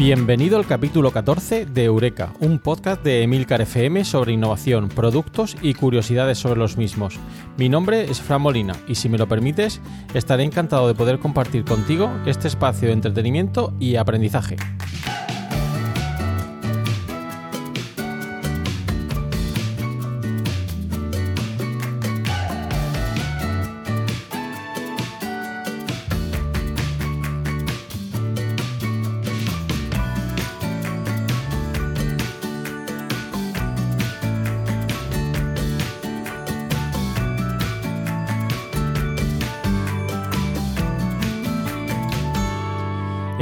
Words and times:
Bienvenido 0.00 0.56
al 0.56 0.66
capítulo 0.66 1.10
14 1.10 1.66
de 1.66 1.84
Eureka, 1.84 2.32
un 2.40 2.58
podcast 2.58 3.04
de 3.04 3.22
Emilcar 3.22 3.60
FM 3.60 4.06
sobre 4.06 4.32
innovación, 4.32 4.88
productos 4.88 5.58
y 5.60 5.74
curiosidades 5.74 6.38
sobre 6.38 6.58
los 6.58 6.78
mismos. 6.78 7.20
Mi 7.58 7.68
nombre 7.68 8.10
es 8.10 8.18
Fran 8.18 8.40
Molina 8.40 8.74
y 8.88 8.94
si 8.94 9.10
me 9.10 9.18
lo 9.18 9.28
permites, 9.28 9.82
estaré 10.14 10.44
encantado 10.44 10.88
de 10.88 10.94
poder 10.94 11.18
compartir 11.18 11.66
contigo 11.66 12.10
este 12.24 12.48
espacio 12.48 12.88
de 12.88 12.94
entretenimiento 12.94 13.74
y 13.78 13.96
aprendizaje. 13.96 14.56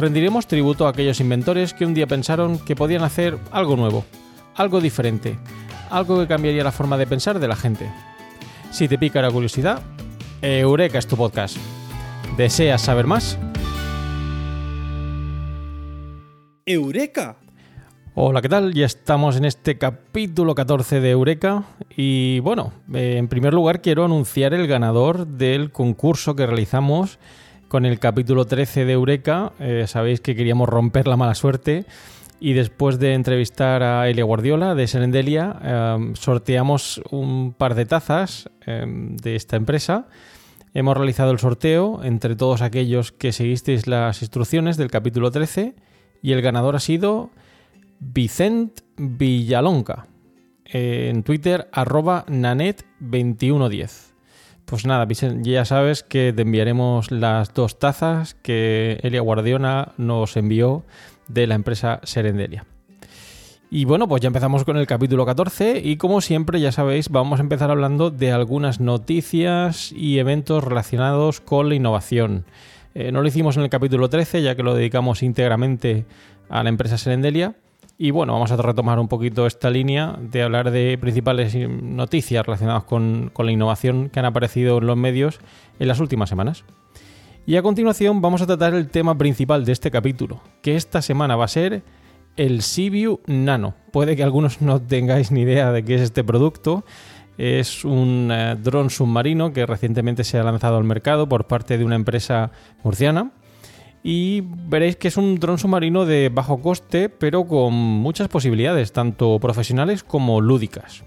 rendiremos 0.00 0.46
tributo 0.46 0.86
a 0.86 0.90
aquellos 0.90 1.20
inventores 1.20 1.74
que 1.74 1.84
un 1.84 1.92
día 1.92 2.06
pensaron 2.06 2.58
que 2.58 2.74
podían 2.74 3.02
hacer 3.02 3.36
algo 3.52 3.76
nuevo, 3.76 4.06
algo 4.56 4.80
diferente, 4.80 5.38
algo 5.90 6.18
que 6.18 6.26
cambiaría 6.26 6.64
la 6.64 6.72
forma 6.72 6.96
de 6.96 7.06
pensar 7.06 7.38
de 7.38 7.46
la 7.46 7.54
gente. 7.54 7.90
Si 8.70 8.88
te 8.88 8.96
pica 8.96 9.20
la 9.20 9.30
curiosidad, 9.30 9.82
Eureka 10.40 10.98
es 10.98 11.06
tu 11.06 11.18
podcast. 11.18 11.58
¿Deseas 12.38 12.80
saber 12.80 13.06
más? 13.06 13.38
¡Eureka! 16.64 17.36
Hola, 18.14 18.40
¿qué 18.40 18.48
tal? 18.48 18.72
Ya 18.72 18.86
estamos 18.86 19.36
en 19.36 19.44
este 19.44 19.76
capítulo 19.76 20.54
14 20.54 21.00
de 21.00 21.10
Eureka 21.10 21.64
y 21.94 22.40
bueno, 22.40 22.72
eh, 22.94 23.16
en 23.18 23.28
primer 23.28 23.52
lugar 23.52 23.82
quiero 23.82 24.06
anunciar 24.06 24.54
el 24.54 24.66
ganador 24.66 25.26
del 25.26 25.72
concurso 25.72 26.34
que 26.36 26.46
realizamos 26.46 27.18
con 27.70 27.86
el 27.86 28.00
capítulo 28.00 28.46
13 28.46 28.84
de 28.84 28.92
Eureka. 28.92 29.52
Eh, 29.60 29.84
sabéis 29.86 30.20
que 30.20 30.34
queríamos 30.34 30.68
romper 30.68 31.06
la 31.06 31.16
mala 31.16 31.36
suerte. 31.36 31.86
Y 32.40 32.54
después 32.54 32.98
de 32.98 33.14
entrevistar 33.14 33.84
a 33.84 34.08
Elia 34.08 34.24
Guardiola 34.24 34.74
de 34.74 34.88
Serendelia, 34.88 35.56
eh, 35.62 36.12
sorteamos 36.14 37.00
un 37.12 37.52
par 37.52 37.76
de 37.76 37.86
tazas 37.86 38.50
eh, 38.66 38.84
de 38.86 39.36
esta 39.36 39.54
empresa. 39.54 40.08
Hemos 40.74 40.96
realizado 40.96 41.30
el 41.30 41.38
sorteo 41.38 42.02
entre 42.02 42.34
todos 42.34 42.60
aquellos 42.60 43.12
que 43.12 43.30
seguisteis 43.30 43.86
las 43.86 44.20
instrucciones 44.20 44.76
del 44.76 44.90
capítulo 44.90 45.30
13 45.30 45.76
y 46.22 46.32
el 46.32 46.42
ganador 46.42 46.74
ha 46.74 46.80
sido 46.80 47.30
Vicent 48.00 48.80
Villalonca. 48.96 50.08
en 50.64 51.22
Twitter 51.22 51.68
arroba 51.72 52.24
nanet2110. 52.26 54.09
Pues 54.64 54.86
nada, 54.86 55.06
ya 55.42 55.64
sabes 55.64 56.02
que 56.02 56.32
te 56.32 56.42
enviaremos 56.42 57.10
las 57.10 57.52
dos 57.54 57.78
tazas 57.78 58.34
que 58.34 59.00
Elia 59.02 59.20
Guardiola 59.20 59.92
nos 59.96 60.36
envió 60.36 60.84
de 61.28 61.46
la 61.46 61.56
empresa 61.56 62.00
Serendelia. 62.04 62.64
Y 63.72 63.84
bueno, 63.84 64.08
pues 64.08 64.20
ya 64.20 64.26
empezamos 64.26 64.64
con 64.64 64.76
el 64.76 64.86
capítulo 64.88 65.24
14 65.24 65.80
y 65.84 65.96
como 65.96 66.20
siempre 66.20 66.60
ya 66.60 66.72
sabéis 66.72 67.08
vamos 67.08 67.38
a 67.38 67.42
empezar 67.42 67.70
hablando 67.70 68.10
de 68.10 68.32
algunas 68.32 68.80
noticias 68.80 69.92
y 69.92 70.18
eventos 70.18 70.64
relacionados 70.64 71.40
con 71.40 71.68
la 71.68 71.76
innovación. 71.76 72.44
Eh, 72.96 73.12
no 73.12 73.22
lo 73.22 73.28
hicimos 73.28 73.56
en 73.56 73.62
el 73.62 73.70
capítulo 73.70 74.08
13 74.08 74.42
ya 74.42 74.56
que 74.56 74.64
lo 74.64 74.74
dedicamos 74.74 75.22
íntegramente 75.22 76.04
a 76.48 76.64
la 76.64 76.68
empresa 76.68 76.98
Serendelia 76.98 77.54
y 78.02 78.12
bueno, 78.12 78.32
vamos 78.32 78.50
a 78.50 78.56
retomar 78.56 78.98
un 78.98 79.08
poquito 79.08 79.46
esta 79.46 79.68
línea 79.68 80.16
de 80.18 80.42
hablar 80.42 80.70
de 80.70 80.96
principales 80.98 81.54
noticias 81.54 82.46
relacionadas 82.46 82.84
con, 82.84 83.30
la 83.36 83.52
innovación 83.52 84.08
que 84.08 84.18
han 84.18 84.24
aparecido 84.24 84.78
en 84.78 84.86
los 84.86 84.96
medios 84.96 85.38
en 85.78 85.86
las 85.86 86.00
últimas 86.00 86.30
semanas. 86.30 86.64
Y 87.44 87.56
a 87.56 87.62
continuación 87.62 88.22
vamos 88.22 88.40
a 88.40 88.46
tratar 88.46 88.72
el 88.72 88.88
tema 88.88 89.18
principal 89.18 89.66
de 89.66 89.72
este 89.72 89.90
capítulo, 89.90 90.40
que 90.62 90.76
esta 90.76 91.02
semana 91.02 91.36
va 91.36 91.44
a 91.44 91.48
ser 91.48 91.82
el 92.38 92.62
Sibiu 92.62 93.20
Nano. 93.26 93.74
Puede 93.92 94.16
que 94.16 94.22
algunos 94.22 94.62
no 94.62 94.80
tengáis 94.80 95.30
ni 95.30 95.42
idea 95.42 95.70
de 95.70 95.84
qué 95.84 95.96
es 95.96 96.00
este 96.00 96.24
producto. 96.24 96.86
Es 97.36 97.84
un 97.84 98.30
eh, 98.32 98.56
dron 98.58 98.88
submarino 98.88 99.52
que 99.52 99.66
recientemente 99.66 100.24
se 100.24 100.38
ha 100.38 100.42
lanzado 100.42 100.78
al 100.78 100.84
mercado 100.84 101.28
por 101.28 101.46
parte 101.46 101.76
de 101.76 101.84
una 101.84 101.96
empresa 101.96 102.50
murciana 102.82 103.32
y 104.02 104.42
veréis 104.42 104.96
que 104.96 105.08
es 105.08 105.16
un 105.16 105.38
dron 105.38 105.58
submarino 105.58 106.06
de 106.06 106.30
bajo 106.30 106.60
coste, 106.60 107.08
pero 107.08 107.44
con 107.44 107.74
muchas 107.74 108.28
posibilidades, 108.28 108.92
tanto 108.92 109.38
profesionales 109.38 110.04
como 110.04 110.40
lúdicas. 110.40 111.04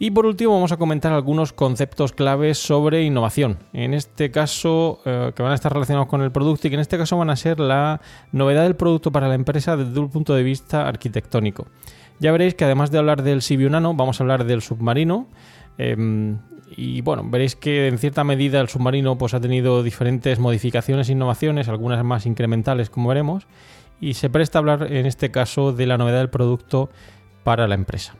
Y 0.00 0.12
por 0.12 0.26
último 0.26 0.52
vamos 0.54 0.70
a 0.70 0.76
comentar 0.76 1.12
algunos 1.12 1.52
conceptos 1.52 2.12
claves 2.12 2.58
sobre 2.58 3.02
innovación. 3.02 3.58
En 3.72 3.94
este 3.94 4.30
caso, 4.30 5.00
eh, 5.04 5.32
que 5.34 5.42
van 5.42 5.50
a 5.50 5.56
estar 5.56 5.72
relacionados 5.72 6.08
con 6.08 6.22
el 6.22 6.30
producto 6.30 6.68
y 6.68 6.70
que 6.70 6.74
en 6.76 6.80
este 6.80 6.98
caso 6.98 7.16
van 7.16 7.30
a 7.30 7.36
ser 7.36 7.58
la 7.58 8.00
novedad 8.30 8.62
del 8.62 8.76
producto 8.76 9.10
para 9.10 9.26
la 9.26 9.34
empresa 9.34 9.76
desde 9.76 9.98
un 9.98 10.08
punto 10.08 10.34
de 10.34 10.44
vista 10.44 10.86
arquitectónico. 10.86 11.66
Ya 12.20 12.30
veréis 12.30 12.54
que 12.54 12.64
además 12.64 12.92
de 12.92 12.98
hablar 12.98 13.22
del 13.24 13.42
Sibiu 13.42 13.70
Nano, 13.70 13.92
vamos 13.94 14.20
a 14.20 14.24
hablar 14.24 14.44
del 14.44 14.62
submarino. 14.62 15.26
Em, 15.78 16.38
y 16.76 17.00
bueno, 17.00 17.24
veréis 17.26 17.56
que 17.56 17.88
en 17.88 17.98
cierta 17.98 18.24
medida 18.24 18.60
el 18.60 18.68
submarino 18.68 19.16
pues, 19.18 19.34
ha 19.34 19.40
tenido 19.40 19.82
diferentes 19.82 20.38
modificaciones 20.38 21.08
e 21.08 21.12
innovaciones, 21.12 21.68
algunas 21.68 22.04
más 22.04 22.26
incrementales 22.26 22.90
como 22.90 23.08
veremos. 23.08 23.46
y 24.00 24.14
se 24.14 24.30
presta 24.30 24.58
a 24.58 24.60
hablar 24.60 24.92
en 24.92 25.06
este 25.06 25.32
caso 25.32 25.72
de 25.72 25.86
la 25.86 25.98
novedad 25.98 26.18
del 26.18 26.30
producto 26.30 26.88
para 27.42 27.66
la 27.66 27.74
empresa. 27.74 28.14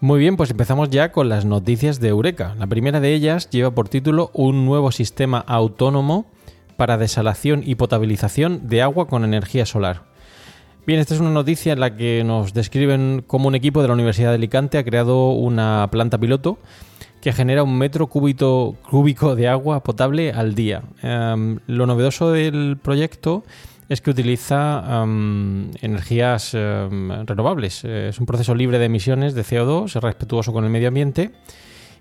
Muy 0.00 0.20
bien, 0.20 0.36
pues 0.36 0.50
empezamos 0.50 0.90
ya 0.90 1.12
con 1.12 1.28
las 1.28 1.44
noticias 1.44 2.00
de 2.00 2.08
Eureka. 2.08 2.54
La 2.58 2.66
primera 2.66 3.00
de 3.00 3.14
ellas 3.14 3.50
lleva 3.50 3.72
por 3.72 3.88
título 3.88 4.30
Un 4.34 4.64
nuevo 4.64 4.92
sistema 4.92 5.38
autónomo 5.46 6.26
para 6.76 6.98
desalación 6.98 7.62
y 7.64 7.76
potabilización 7.76 8.68
de 8.68 8.82
agua 8.82 9.06
con 9.06 9.24
energía 9.24 9.66
solar. 9.66 10.11
Bien, 10.84 10.98
esta 10.98 11.14
es 11.14 11.20
una 11.20 11.30
noticia 11.30 11.74
en 11.74 11.78
la 11.78 11.94
que 11.94 12.24
nos 12.24 12.54
describen 12.54 13.22
cómo 13.24 13.46
un 13.46 13.54
equipo 13.54 13.82
de 13.82 13.86
la 13.86 13.94
Universidad 13.94 14.30
de 14.30 14.34
Alicante 14.34 14.78
ha 14.78 14.84
creado 14.84 15.30
una 15.30 15.88
planta 15.92 16.18
piloto 16.18 16.58
que 17.20 17.32
genera 17.32 17.62
un 17.62 17.78
metro 17.78 18.08
cúbico 18.08 19.36
de 19.36 19.46
agua 19.46 19.84
potable 19.84 20.32
al 20.32 20.56
día. 20.56 20.82
Em, 21.00 21.60
lo 21.68 21.86
novedoso 21.86 22.32
del 22.32 22.78
proyecto 22.82 23.44
es 23.88 24.00
que 24.00 24.10
utiliza 24.10 24.82
energías 25.82 26.52
renovables. 26.52 27.84
Es 27.84 28.18
un 28.18 28.26
proceso 28.26 28.56
libre 28.56 28.80
de 28.80 28.86
emisiones 28.86 29.34
de 29.34 29.44
CO2, 29.44 29.84
es 29.84 30.02
respetuoso 30.02 30.52
con 30.52 30.64
el 30.64 30.70
medio 30.70 30.88
ambiente 30.88 31.30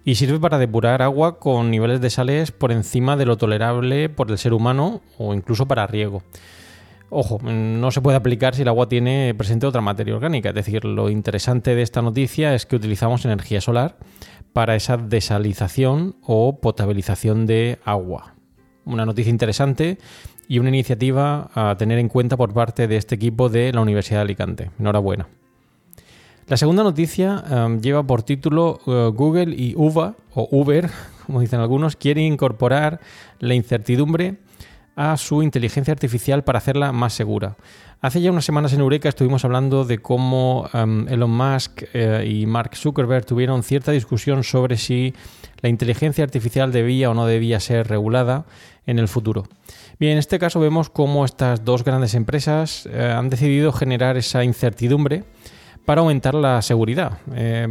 y 0.04 0.16
sirve 0.16 0.39
para 0.39 0.57
depurar 0.57 1.04
agua 1.04 1.38
con 1.38 1.69
niveles 1.69 2.01
de 2.01 2.10
sales 2.10 2.51
por 2.51 2.72
encima 2.72 3.16
de 3.16 3.28
lo 3.28 3.38
tolerable 3.38 4.10
por 4.10 4.31
el 4.31 4.39
ser 4.39 4.54
humano 4.54 5.01
o 5.19 5.36
incluso 5.36 5.68
para 5.68 5.86
riego. 5.86 6.24
Ojo, 7.13 7.40
no 7.44 7.92
se 7.92 8.00
puede 8.00 8.16
aplicar 8.16 8.56
si 8.56 8.62
el 8.62 8.69
agua 8.69 8.88
tiene 8.88 9.36
presente 9.38 9.68
otra 9.68 9.81
materia 9.81 10.16
orgánica. 10.16 10.50
Es 10.50 10.56
decir, 10.56 10.86
lo 10.86 11.10
interesante 11.10 11.75
de 11.75 11.81
esta 11.81 12.02
noticia 12.02 12.56
es 12.56 12.66
que 12.66 12.78
utilizamos 12.78 13.25
energía 13.25 13.60
solar 13.60 13.98
para 14.54 14.78
esa 14.78 14.96
desalización 14.96 16.16
o 16.25 16.62
potabilización 16.62 17.46
de 17.46 17.80
agua. 17.84 18.36
Una 18.86 19.06
noticia 19.06 19.30
interesante 19.30 19.98
y 20.48 20.60
una 20.60 20.69
iniciativa 20.69 21.52
a 21.54 21.75
tener 21.78 22.00
en 22.00 22.08
cuenta 22.08 22.38
por 22.38 22.54
parte 22.54 22.88
de 22.88 22.96
este 22.96 23.16
equipo 23.16 23.50
de 23.50 23.74
la 23.74 23.81
Universidad 23.81 24.19
de 24.19 24.24
Alicante. 24.24 24.72
Enhorabuena. 24.80 25.28
La 26.48 26.56
segunda 26.56 26.81
noticia 26.81 27.44
em, 27.50 27.81
lleva 27.81 28.04
por 28.04 28.24
título 28.24 28.80
eh, 28.88 29.12
Google 29.14 29.54
y 29.54 29.74
UVA, 29.75 30.16
o 30.34 30.48
Uber, 30.50 30.90
como 31.25 31.42
dicen 31.42 31.60
algunos, 31.60 31.98
quieren 31.98 32.24
incorporar 32.24 33.02
la 33.40 33.54
incertidumbre 33.54 34.38
a 34.96 35.18
su 35.18 35.44
inteligencia 35.44 35.92
artificial 35.92 36.44
para 36.44 36.58
hacerla 36.58 36.92
más 36.92 37.14
segura. 37.14 37.56
Hace 38.02 38.22
ya 38.22 38.32
unas 38.32 38.46
semanas 38.46 38.74
en 38.74 38.80
Eureka 38.80 39.10
estuvimos 39.10 39.46
hablando 39.46 39.86
de 39.86 40.00
cómo 40.00 40.70
em, 40.74 41.08
Elon 41.08 41.30
Musk 41.30 41.84
eh, 41.94 42.26
y 42.28 42.46
Mark 42.46 42.76
Zuckerberg 42.76 43.26
tuvieron 43.26 43.64
cierta 43.64 43.92
discusión 43.92 44.44
sobre 44.44 44.78
si 44.78 45.14
la 45.62 45.70
inteligencia 45.70 46.24
artificial 46.24 46.72
debía 46.72 47.12
o 47.12 47.14
no 47.14 47.26
debía 47.26 47.60
ser 47.60 47.88
regulada 47.88 48.46
en 48.86 48.98
el 48.98 49.08
futuro. 49.08 49.44
Bien, 50.00 50.14
en 50.14 50.18
este 50.18 50.40
caso 50.40 50.60
vemos 50.60 50.90
cómo 50.90 51.26
estas 51.26 51.64
dos 51.64 51.84
grandes 51.84 52.16
empresas 52.16 52.88
eh, 52.92 53.14
han 53.16 53.30
decidido 53.30 53.72
generar 53.72 54.18
esa 54.18 54.44
incertidumbre 54.44 55.24
para 55.86 56.02
aumentar 56.02 56.34
la 56.34 56.62
seguridad. 56.62 57.20
Eh, 57.34 57.68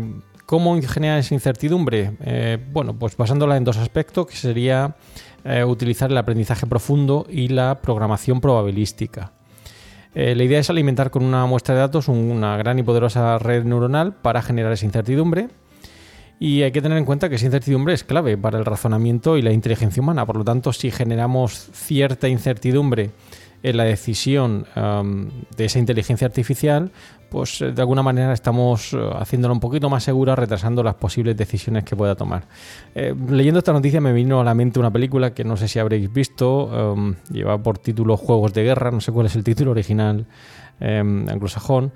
¿Cómo 0.50 0.80
generar 0.82 1.20
esa 1.20 1.34
incertidumbre? 1.34 2.16
Eh, 2.22 2.58
bueno, 2.72 2.98
pues 2.98 3.16
basándola 3.16 3.56
en 3.56 3.62
dos 3.62 3.76
aspectos, 3.76 4.26
que 4.26 4.34
sería 4.34 4.96
utilizar 5.66 6.10
el 6.10 6.18
aprendizaje 6.18 6.66
profundo 6.66 7.26
y 7.28 7.48
la 7.48 7.80
programación 7.80 8.40
probabilística. 8.40 9.32
la 10.14 10.42
idea 10.42 10.58
es 10.58 10.70
alimentar 10.70 11.10
con 11.10 11.24
una 11.24 11.46
muestra 11.46 11.74
de 11.74 11.80
datos 11.80 12.08
una 12.08 12.56
gran 12.56 12.78
y 12.78 12.82
poderosa 12.82 13.38
red 13.38 13.64
neuronal 13.64 14.12
para 14.12 14.42
generar 14.42 14.72
esa 14.72 14.86
incertidumbre 14.86 15.48
y 16.42 16.62
hay 16.62 16.72
que 16.72 16.80
tener 16.80 16.96
en 16.96 17.04
cuenta 17.04 17.28
que 17.28 17.34
esa 17.34 17.44
incertidumbre 17.44 17.92
es 17.92 18.02
clave 18.02 18.38
para 18.38 18.58
el 18.58 18.64
razonamiento 18.64 19.36
y 19.36 19.42
la 19.42 19.52
inteligencia 19.52 20.02
humana. 20.02 20.24
Por 20.24 20.36
lo 20.36 20.44
tanto, 20.44 20.72
si 20.72 20.90
generamos 20.90 21.68
cierta 21.74 22.28
incertidumbre 22.28 23.10
en 23.62 23.76
la 23.76 23.84
decisión 23.84 24.66
de 24.74 25.64
esa 25.66 25.78
inteligencia 25.78 26.26
artificial, 26.26 26.90
pues 27.28 27.60
eh, 27.60 27.72
de 27.72 27.80
alguna 27.82 28.02
manera 28.02 28.32
estamos 28.32 28.94
eh, 28.94 28.98
haciéndola 29.18 29.52
un 29.52 29.60
poquito 29.60 29.90
más 29.90 30.02
segura, 30.02 30.34
retrasando 30.34 30.82
las 30.82 30.94
posibles 30.94 31.36
decisiones 31.36 31.84
que 31.84 31.94
pueda 31.94 32.14
tomar. 32.14 32.44
Eh, 32.94 33.14
leyendo 33.28 33.58
esta 33.58 33.74
noticia 33.74 34.00
me 34.00 34.14
vino 34.14 34.40
a 34.40 34.44
la 34.44 34.54
mente 34.54 34.80
una 34.80 34.90
película 34.90 35.34
que 35.34 35.44
no 35.44 35.58
sé 35.58 35.68
si 35.68 35.78
habréis 35.78 36.10
visto, 36.10 37.14
lleva 37.30 37.62
por 37.62 37.76
título 37.76 38.16
Juegos 38.16 38.54
de 38.54 38.64
Guerra, 38.64 38.90
no 38.90 39.02
sé 39.02 39.12
cuál 39.12 39.26
es 39.26 39.36
el 39.36 39.44
título 39.44 39.72
original 39.72 40.26
anglosajón. 40.80 41.92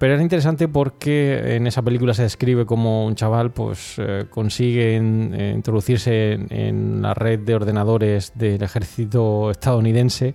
Pero 0.00 0.14
era 0.14 0.22
interesante 0.22 0.66
porque 0.66 1.56
en 1.56 1.66
esa 1.66 1.82
película 1.82 2.14
se 2.14 2.22
describe 2.22 2.64
como 2.64 3.04
un 3.04 3.16
chaval 3.16 3.50
pues 3.50 3.96
eh, 3.98 4.24
consigue 4.30 4.96
eh, 4.96 5.52
introducirse 5.54 6.38
en, 6.48 7.02
la 7.02 7.12
red 7.12 7.40
de 7.40 7.54
ordenadores 7.54 8.32
del 8.34 8.62
ejército 8.62 9.50
estadounidense 9.50 10.34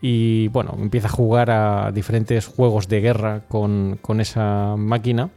y 0.00 0.48
bueno, 0.48 0.74
empieza 0.80 1.08
a 1.08 1.10
jugar 1.10 1.50
a 1.50 1.92
diferentes 1.92 2.46
juegos 2.46 2.88
de 2.88 3.02
guerra 3.02 3.42
con, 3.46 3.98
con 4.00 4.22
esa 4.22 4.74
máquina. 4.78 5.28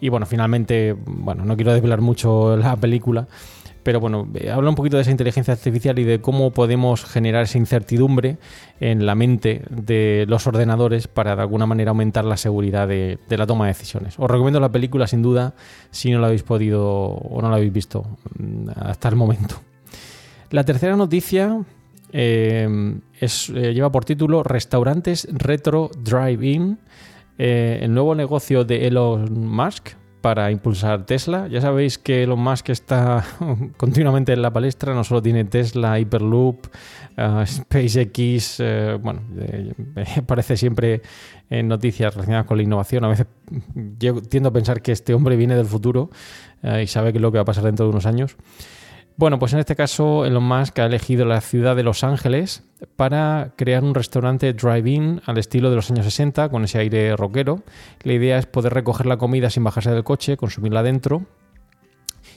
Y 0.00 0.08
bueno, 0.08 0.24
finalmente, 0.24 0.96
bueno, 1.04 1.44
no 1.44 1.54
quiero 1.54 1.74
desvelar 1.74 2.00
mucho 2.00 2.56
la 2.56 2.76
película, 2.76 3.28
pero 3.82 4.00
bueno, 4.00 4.28
eh, 4.34 4.50
habla 4.50 4.70
un 4.70 4.74
poquito 4.74 4.96
de 4.96 5.02
esa 5.02 5.10
inteligencia 5.10 5.54
artificial 5.54 5.98
y 5.98 6.04
de 6.04 6.20
cómo 6.20 6.52
podemos 6.52 7.04
generar 7.04 7.44
esa 7.44 7.58
incertidumbre 7.58 8.38
en 8.80 9.06
la 9.06 9.14
mente 9.14 9.62
de 9.70 10.24
los 10.28 10.46
ordenadores 10.46 11.08
para 11.08 11.34
de 11.34 11.42
alguna 11.42 11.66
manera 11.66 11.90
aumentar 11.90 12.24
la 12.24 12.36
seguridad 12.36 12.86
de, 12.88 13.18
la 13.28 13.46
toma 13.46 13.66
de 13.66 13.72
decisiones. 13.72 14.14
Os 14.18 14.30
recomiendo 14.30 14.60
la 14.60 14.70
película 14.70 15.06
sin 15.06 15.22
duda 15.22 15.54
si 15.90 16.10
no 16.10 16.20
la 16.20 16.28
habéis 16.28 16.42
podido 16.42 16.84
o 16.84 17.42
no 17.42 17.48
la 17.48 17.56
habéis 17.56 17.72
visto 17.72 18.06
mm, 18.38 18.68
hasta 18.76 19.08
el 19.08 19.16
momento. 19.16 19.56
La 20.50 20.64
tercera 20.64 20.96
noticia 20.96 21.62
eh, 22.12 22.98
es, 23.18 23.48
eh, 23.50 23.72
lleva 23.72 23.90
por 23.90 24.04
título 24.04 24.42
Restaurantes 24.42 25.26
Retro 25.32 25.90
Drive-In, 25.98 26.78
el 27.38 27.92
nuevo 27.92 28.14
negocio 28.14 28.64
de 28.64 28.86
Elon 28.86 29.48
Musk 29.48 29.94
para 30.22 30.50
impulsar 30.50 31.04
Tesla. 31.04 31.48
Ya 31.48 31.60
sabéis 31.60 31.98
que 31.98 32.22
Elon 32.22 32.38
Musk 32.38 32.70
está 32.70 33.24
continuamente 33.76 34.32
en 34.32 34.40
la 34.40 34.52
palestra, 34.52 34.94
no 34.94 35.04
solo 35.04 35.20
tiene 35.20 35.44
Tesla, 35.44 35.98
Hyperloop, 35.98 36.66
uh, 37.18 37.44
SpaceX, 37.44 38.60
eh, 38.60 38.98
bueno, 39.02 39.20
eh, 39.36 39.74
aparece 40.16 40.56
siempre 40.56 41.02
en 41.50 41.68
noticias 41.68 42.14
relacionadas 42.14 42.46
con 42.46 42.56
la 42.56 42.62
innovación. 42.62 43.04
A 43.04 43.08
veces 43.08 43.26
yo 43.98 44.22
tiendo 44.22 44.48
a 44.48 44.52
pensar 44.52 44.80
que 44.80 44.92
este 44.92 45.12
hombre 45.12 45.36
viene 45.36 45.56
del 45.56 45.66
futuro 45.66 46.08
y 46.80 46.86
sabe 46.86 47.10
qué 47.10 47.18
es 47.18 47.22
lo 47.22 47.32
que 47.32 47.38
va 47.38 47.42
a 47.42 47.44
pasar 47.44 47.64
dentro 47.64 47.84
de 47.84 47.90
unos 47.90 48.06
años. 48.06 48.36
Bueno, 49.22 49.38
pues 49.38 49.52
en 49.52 49.60
este 49.60 49.76
caso 49.76 50.26
Elon 50.26 50.42
Musk 50.42 50.80
ha 50.80 50.86
elegido 50.86 51.24
la 51.24 51.40
ciudad 51.40 51.76
de 51.76 51.84
Los 51.84 52.02
Ángeles 52.02 52.64
para 52.96 53.52
crear 53.54 53.84
un 53.84 53.94
restaurante 53.94 54.52
drive-in 54.52 55.22
al 55.26 55.38
estilo 55.38 55.70
de 55.70 55.76
los 55.76 55.92
años 55.92 56.06
60 56.06 56.48
con 56.48 56.64
ese 56.64 56.80
aire 56.80 57.14
rockero. 57.14 57.62
La 58.02 58.14
idea 58.14 58.36
es 58.36 58.46
poder 58.46 58.74
recoger 58.74 59.06
la 59.06 59.18
comida 59.18 59.48
sin 59.48 59.62
bajarse 59.62 59.92
del 59.92 60.02
coche, 60.02 60.36
consumirla 60.36 60.82
dentro 60.82 61.22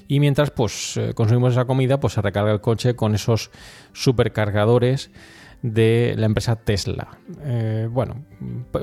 y 0.07 0.19
mientras 0.19 0.51
pues 0.51 0.95
eh, 0.97 1.13
consumimos 1.15 1.53
esa 1.53 1.65
comida 1.65 1.99
pues 1.99 2.13
se 2.13 2.21
recarga 2.21 2.51
el 2.51 2.61
coche 2.61 2.95
con 2.95 3.15
esos 3.15 3.49
supercargadores 3.91 5.09
de 5.63 6.13
la 6.17 6.27
empresa 6.27 6.55
Tesla. 6.55 7.17
Eh, 7.41 7.87
bueno, 7.89 8.23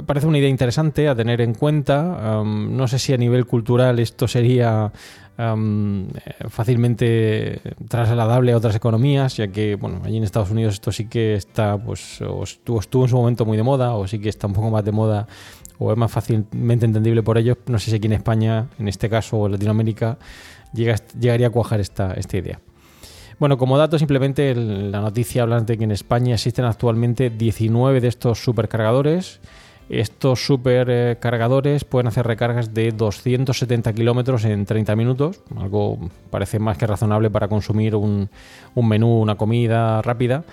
parece 0.06 0.26
una 0.26 0.38
idea 0.38 0.48
interesante 0.48 1.08
a 1.08 1.14
tener 1.14 1.40
en 1.40 1.54
cuenta. 1.54 2.42
no 2.44 2.88
sé 2.88 2.98
si 2.98 3.12
a 3.12 3.16
nivel 3.16 3.46
cultural 3.46 4.00
esto 4.00 4.26
sería 4.26 4.90
fácilmente 6.48 7.60
trasladable 7.88 8.52
a 8.52 8.56
otras 8.56 8.76
economías, 8.76 9.36
ya 9.36 9.48
que 9.48 9.76
bueno, 9.76 10.02
allí 10.04 10.18
en 10.18 10.24
Estados 10.24 10.50
Unidos 10.50 10.74
esto 10.74 10.92
sí 10.92 11.08
que 11.08 11.34
está, 11.34 11.78
pues, 11.78 12.20
o 12.20 12.42
estuvo, 12.44 12.80
estuvo 12.80 13.04
en 13.04 13.08
su 13.08 13.16
momento 13.16 13.44
muy 13.44 13.56
de 13.56 13.62
moda, 13.62 13.94
o 13.94 14.06
sí 14.06 14.18
que 14.18 14.28
está 14.28 14.46
un 14.46 14.52
poco 14.52 14.70
más 14.70 14.84
de 14.84 14.92
moda, 14.92 15.26
o 15.78 15.90
es 15.90 15.98
más 15.98 16.12
fácilmente 16.12 16.86
entendible 16.86 17.22
por 17.22 17.38
ellos. 17.38 17.56
No 17.66 17.78
sé 17.78 17.90
si 17.90 17.96
aquí 17.96 18.06
en 18.06 18.12
España, 18.12 18.68
en 18.78 18.88
este 18.88 19.08
caso, 19.08 19.38
o 19.38 19.46
en 19.46 19.52
Latinoamérica, 19.52 20.18
llega, 20.72 20.96
llegaría 21.18 21.48
a 21.48 21.50
cuajar 21.50 21.80
esta, 21.80 22.12
esta 22.14 22.36
idea. 22.36 22.60
Bueno, 23.38 23.58
como 23.58 23.76
dato, 23.78 23.98
simplemente 23.98 24.54
la 24.54 25.00
noticia 25.00 25.42
habla 25.42 25.60
de 25.60 25.76
que 25.76 25.84
en 25.84 25.90
España 25.90 26.34
existen 26.34 26.64
actualmente 26.64 27.30
19 27.30 28.00
de 28.00 28.08
estos 28.08 28.42
supercargadores 28.44 29.40
estos 29.92 30.46
supercargadores 30.46 31.84
pueden 31.84 32.06
hacer 32.06 32.26
recargas 32.26 32.72
de 32.72 32.92
270 32.92 33.92
kilómetros 33.92 34.44
en 34.46 34.64
30 34.64 34.96
minutos, 34.96 35.40
algo 35.56 35.98
parece 36.30 36.58
más 36.58 36.78
que 36.78 36.86
razonable 36.86 37.28
para 37.28 37.48
consumir 37.48 37.94
un, 37.94 38.30
menú, 38.74 39.20
una 39.20 39.34
comida 39.34 40.00
rápida 40.00 40.44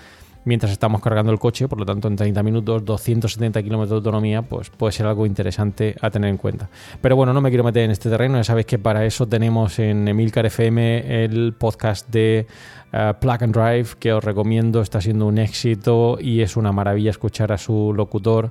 mientras 0.44 0.72
estamos 0.72 1.00
cargando 1.02 1.32
el 1.32 1.38
coche, 1.38 1.68
por 1.68 1.78
lo 1.78 1.86
tanto 1.86 2.08
en 2.08 2.16
30 2.16 2.42
minutos, 2.42 2.84
270 2.84 3.62
kilómetros 3.62 3.90
de 3.90 3.96
autonomía, 3.96 4.42
pues 4.42 4.70
puede 4.70 4.92
ser 4.92 5.06
algo 5.06 5.26
interesante 5.26 5.94
a 6.00 6.10
tener 6.10 6.30
en 6.30 6.36
cuenta. 6.36 6.68
Pero 7.00 7.16
bueno, 7.16 7.32
no 7.32 7.40
me 7.40 7.50
quiero 7.50 7.64
meter 7.64 7.84
en 7.84 7.90
este 7.90 8.08
terreno, 8.10 8.36
ya 8.36 8.44
sabéis 8.44 8.66
que 8.66 8.78
para 8.78 9.04
eso 9.04 9.26
tenemos 9.26 9.78
en 9.78 10.08
Emilcar 10.08 10.46
FM 10.46 11.24
el 11.24 11.54
podcast 11.54 12.08
de 12.10 12.46
uh, 12.92 13.18
Plug 13.20 13.42
and 13.42 13.54
Drive, 13.54 13.88
que 13.98 14.12
os 14.12 14.24
recomiendo, 14.24 14.80
está 14.80 15.00
siendo 15.00 15.26
un 15.26 15.38
éxito 15.38 16.18
y 16.20 16.40
es 16.40 16.56
una 16.56 16.72
maravilla 16.72 17.10
escuchar 17.10 17.52
a 17.52 17.58
su 17.58 17.92
locutor 17.94 18.50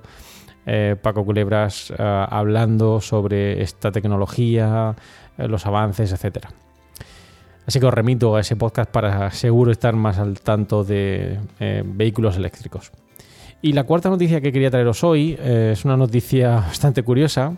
eh, 0.65 0.95
Paco 1.01 1.25
Culebras 1.25 1.91
eh, 1.91 1.95
hablando 1.97 3.01
sobre 3.01 3.61
esta 3.61 3.91
tecnología, 3.91 4.95
eh, 5.37 5.47
los 5.47 5.65
avances, 5.65 6.11
etc. 6.11 6.45
Así 7.65 7.79
que 7.79 7.85
os 7.85 7.93
remito 7.93 8.35
a 8.35 8.41
ese 8.41 8.55
podcast 8.55 8.91
para 8.91 9.31
seguro 9.31 9.71
estar 9.71 9.95
más 9.95 10.17
al 10.19 10.41
tanto 10.41 10.83
de 10.83 11.39
vehículos 11.85 12.35
eléctricos. 12.37 12.91
Y 13.61 13.73
la 13.73 13.83
cuarta 13.83 14.09
noticia 14.09 14.41
que 14.41 14.51
quería 14.51 14.71
traeros 14.71 15.03
hoy 15.03 15.37
es 15.39 15.85
una 15.85 15.95
noticia 15.95 16.55
bastante 16.67 17.03
curiosa. 17.03 17.53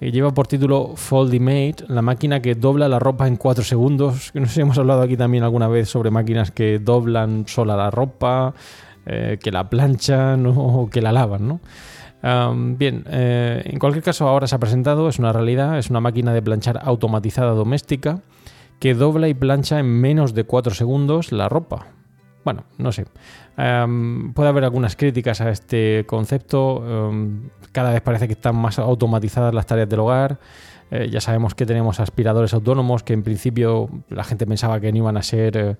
Lleva 0.00 0.34
por 0.34 0.46
título 0.46 0.92
Foldimate, 0.96 1.84
la 1.88 2.02
máquina 2.02 2.40
que 2.40 2.54
dobla 2.54 2.88
la 2.88 2.98
ropa 2.98 3.26
en 3.26 3.36
4 3.36 3.64
segundos. 3.64 4.32
Que 4.32 4.40
no 4.40 4.48
hemos 4.54 4.76
hablado 4.76 5.00
aquí 5.00 5.16
también 5.16 5.44
alguna 5.44 5.68
vez 5.68 5.88
sobre 5.88 6.10
máquinas 6.10 6.50
que 6.50 6.78
doblan 6.78 7.44
sola 7.46 7.74
la 7.74 7.90
ropa, 7.90 8.52
que 9.06 9.50
la 9.50 9.70
planchan 9.70 10.44
o 10.56 10.90
que 10.90 11.00
la 11.00 11.12
lavan, 11.12 11.48
¿no? 11.48 11.60
Bien, 12.78 13.04
en 13.06 13.78
cualquier 13.78 14.02
caso 14.02 14.26
ahora 14.26 14.46
se 14.46 14.54
ha 14.54 14.58
presentado, 14.58 15.08
es 15.08 15.18
una 15.18 15.32
realidad, 15.32 15.78
es 15.78 15.90
una 15.90 16.00
máquina 16.00 16.32
de 16.32 16.40
planchar 16.42 16.80
automatizada 16.82 17.52
doméstica 17.52 18.22
que 18.80 18.94
dobla 18.94 19.28
y 19.28 19.34
plancha 19.34 19.78
en 19.78 19.86
menos 19.86 20.34
de 20.34 20.44
4 20.44 20.74
segundos 20.74 21.32
la 21.32 21.48
ropa. 21.48 21.86
Bueno, 22.44 22.64
no 22.78 22.92
sé. 22.92 23.06
puede 23.56 24.48
haber 24.48 24.64
algunas 24.64 24.96
críticas 24.96 25.40
a 25.40 25.50
este 25.50 26.04
concepto. 26.06 27.10
cada 27.72 27.90
vez 27.90 28.02
parece 28.02 28.26
que 28.26 28.34
están 28.34 28.56
más 28.56 28.78
automatizadas 28.78 29.54
las 29.54 29.66
tareas 29.66 29.88
del 29.88 30.00
hogar. 30.00 30.38
Eh, 30.90 31.08
ya 31.10 31.20
sabemos 31.20 31.54
que 31.54 31.66
tenemos 31.66 31.98
aspiradores 31.98 32.54
autónomos 32.54 33.02
que 33.02 33.14
en 33.14 33.22
principio 33.22 33.88
la 34.10 34.22
gente 34.22 34.46
pensaba 34.46 34.78
que 34.80 34.92
no 34.92 34.98
iban 34.98 35.16
a 35.16 35.22
ser 35.22 35.56
eh, 35.56 35.76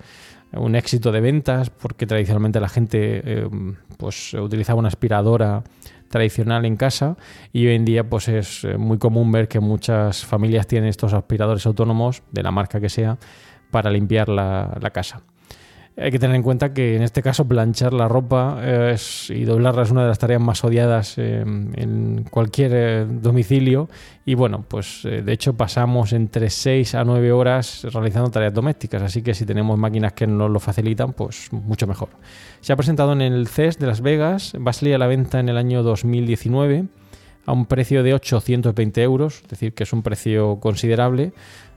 un 0.52 0.74
éxito 0.74 1.12
de 1.12 1.20
ventas 1.20 1.70
porque 1.70 2.06
tradicionalmente 2.06 2.58
la 2.58 2.68
gente 2.68 3.42
em, 3.42 3.76
pues 3.98 4.34
utilizaba 4.34 4.78
una 4.78 4.88
aspiradora 4.88 5.62
tradicional 6.08 6.64
en 6.64 6.76
casa 6.76 7.16
y 7.52 7.66
hoy 7.66 7.74
en 7.74 7.84
día 7.84 8.08
pues 8.08 8.28
es 8.28 8.64
eh, 8.64 8.78
muy 8.78 8.98
común 8.98 9.30
ver 9.30 9.46
que 9.46 9.60
muchas 9.60 10.24
familias 10.24 10.66
tienen 10.66 10.88
estos 10.88 11.12
aspiradores 11.12 11.66
autónomos 11.66 12.22
de 12.32 12.42
la 12.42 12.50
marca 12.50 12.80
que 12.80 12.88
sea 12.88 13.18
para 13.70 13.90
limpiar 13.90 14.28
la 14.28 14.90
casa. 14.92 15.22
Hay 15.96 16.10
que 16.10 16.18
tener 16.18 16.34
en 16.34 16.42
cuenta 16.42 16.74
que 16.74 16.96
en 16.96 17.02
este 17.02 17.22
caso 17.22 17.46
planchar 17.46 17.92
la 17.92 18.08
ropa 18.08 18.58
eh, 18.60 18.96
y 19.28 19.44
doblarla 19.44 19.82
es 19.82 19.92
una 19.92 20.02
de 20.02 20.08
las 20.08 20.18
tareas 20.18 20.40
más 20.40 20.64
odiadas 20.64 21.18
en 21.18 22.26
cualquier 22.30 22.72
eh, 22.74 23.06
domicilio. 23.08 23.88
Y 24.24 24.34
bueno, 24.34 24.64
pues 24.66 25.04
eh, 25.04 25.22
de 25.22 25.32
hecho 25.32 25.54
pasamos 25.54 26.12
entre 26.12 26.50
6 26.50 26.96
a 26.96 27.04
9 27.04 27.30
horas 27.30 27.86
realizando 27.92 28.28
tareas 28.30 28.52
domésticas, 28.52 29.02
así 29.02 29.22
que 29.22 29.34
si 29.34 29.46
tenemos 29.46 29.78
máquinas 29.78 30.14
que 30.14 30.26
nos 30.26 30.50
lo 30.50 30.58
facilitan, 30.58 31.12
pues 31.12 31.52
mucho 31.52 31.86
mejor. 31.86 32.08
Se 32.60 32.72
ha 32.72 32.76
presentado 32.76 33.12
en 33.12 33.20
el 33.20 33.46
CES 33.46 33.78
de 33.78 33.86
Las 33.86 34.00
Vegas, 34.00 34.54
va 34.54 34.70
a 34.70 34.72
salir 34.72 34.96
a 34.96 34.98
la 34.98 35.06
venta 35.06 35.38
en 35.38 35.48
el 35.48 35.56
año 35.56 35.84
2019 35.84 36.86
a 37.46 37.52
un 37.52 37.66
precio 37.66 38.02
de 38.02 38.14
820 38.14 39.00
euros, 39.02 39.42
es 39.42 39.48
decir, 39.48 39.74
que 39.74 39.84
es 39.84 39.92
un 39.92 40.02
precio 40.02 40.58
considerable 40.58 41.32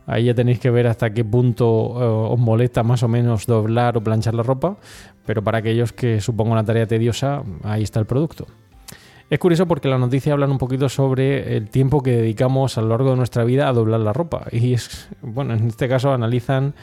Ahí 0.07 0.23
ya 0.23 0.33
tenéis 0.33 0.59
que 0.59 0.71
ver 0.71 0.87
hasta 0.87 1.13
qué 1.13 1.23
punto 1.23 1.65
eh, 1.65 2.33
os 2.33 2.39
molesta 2.39 2.81
más 2.81 3.03
o 3.03 3.07
menos 3.07 3.45
doblar 3.45 3.97
o 3.97 4.01
planchar 4.01 4.33
la 4.33 4.41
ropa, 4.41 4.77
pero 5.25 5.43
para 5.43 5.59
aquellos 5.59 5.91
que 5.91 6.21
supongan 6.21 6.53
una 6.53 6.63
tarea 6.63 6.87
tediosa, 6.87 7.43
ahí 7.63 7.83
está 7.83 7.99
el 7.99 8.05
producto. 8.05 8.47
Es 9.29 9.39
curioso 9.39 9.67
porque 9.67 9.89
la 9.89 9.97
noticia 9.97 10.31
hablan 10.31 10.51
un 10.51 10.57
poquito 10.57 10.87
sobre 10.87 11.57
el 11.57 11.69
tiempo 11.69 12.01
que 12.01 12.11
dedicamos 12.11 12.77
a 12.77 12.81
lo 12.81 12.87
largo 12.87 13.09
de 13.09 13.17
nuestra 13.17 13.43
vida 13.43 13.67
a 13.67 13.73
doblar 13.73 13.99
la 13.99 14.13
ropa. 14.13 14.45
Y 14.53 14.73
es, 14.73 15.09
bueno, 15.21 15.53
en 15.53 15.67
este 15.67 15.89
caso 15.89 16.13
analizan 16.13 16.73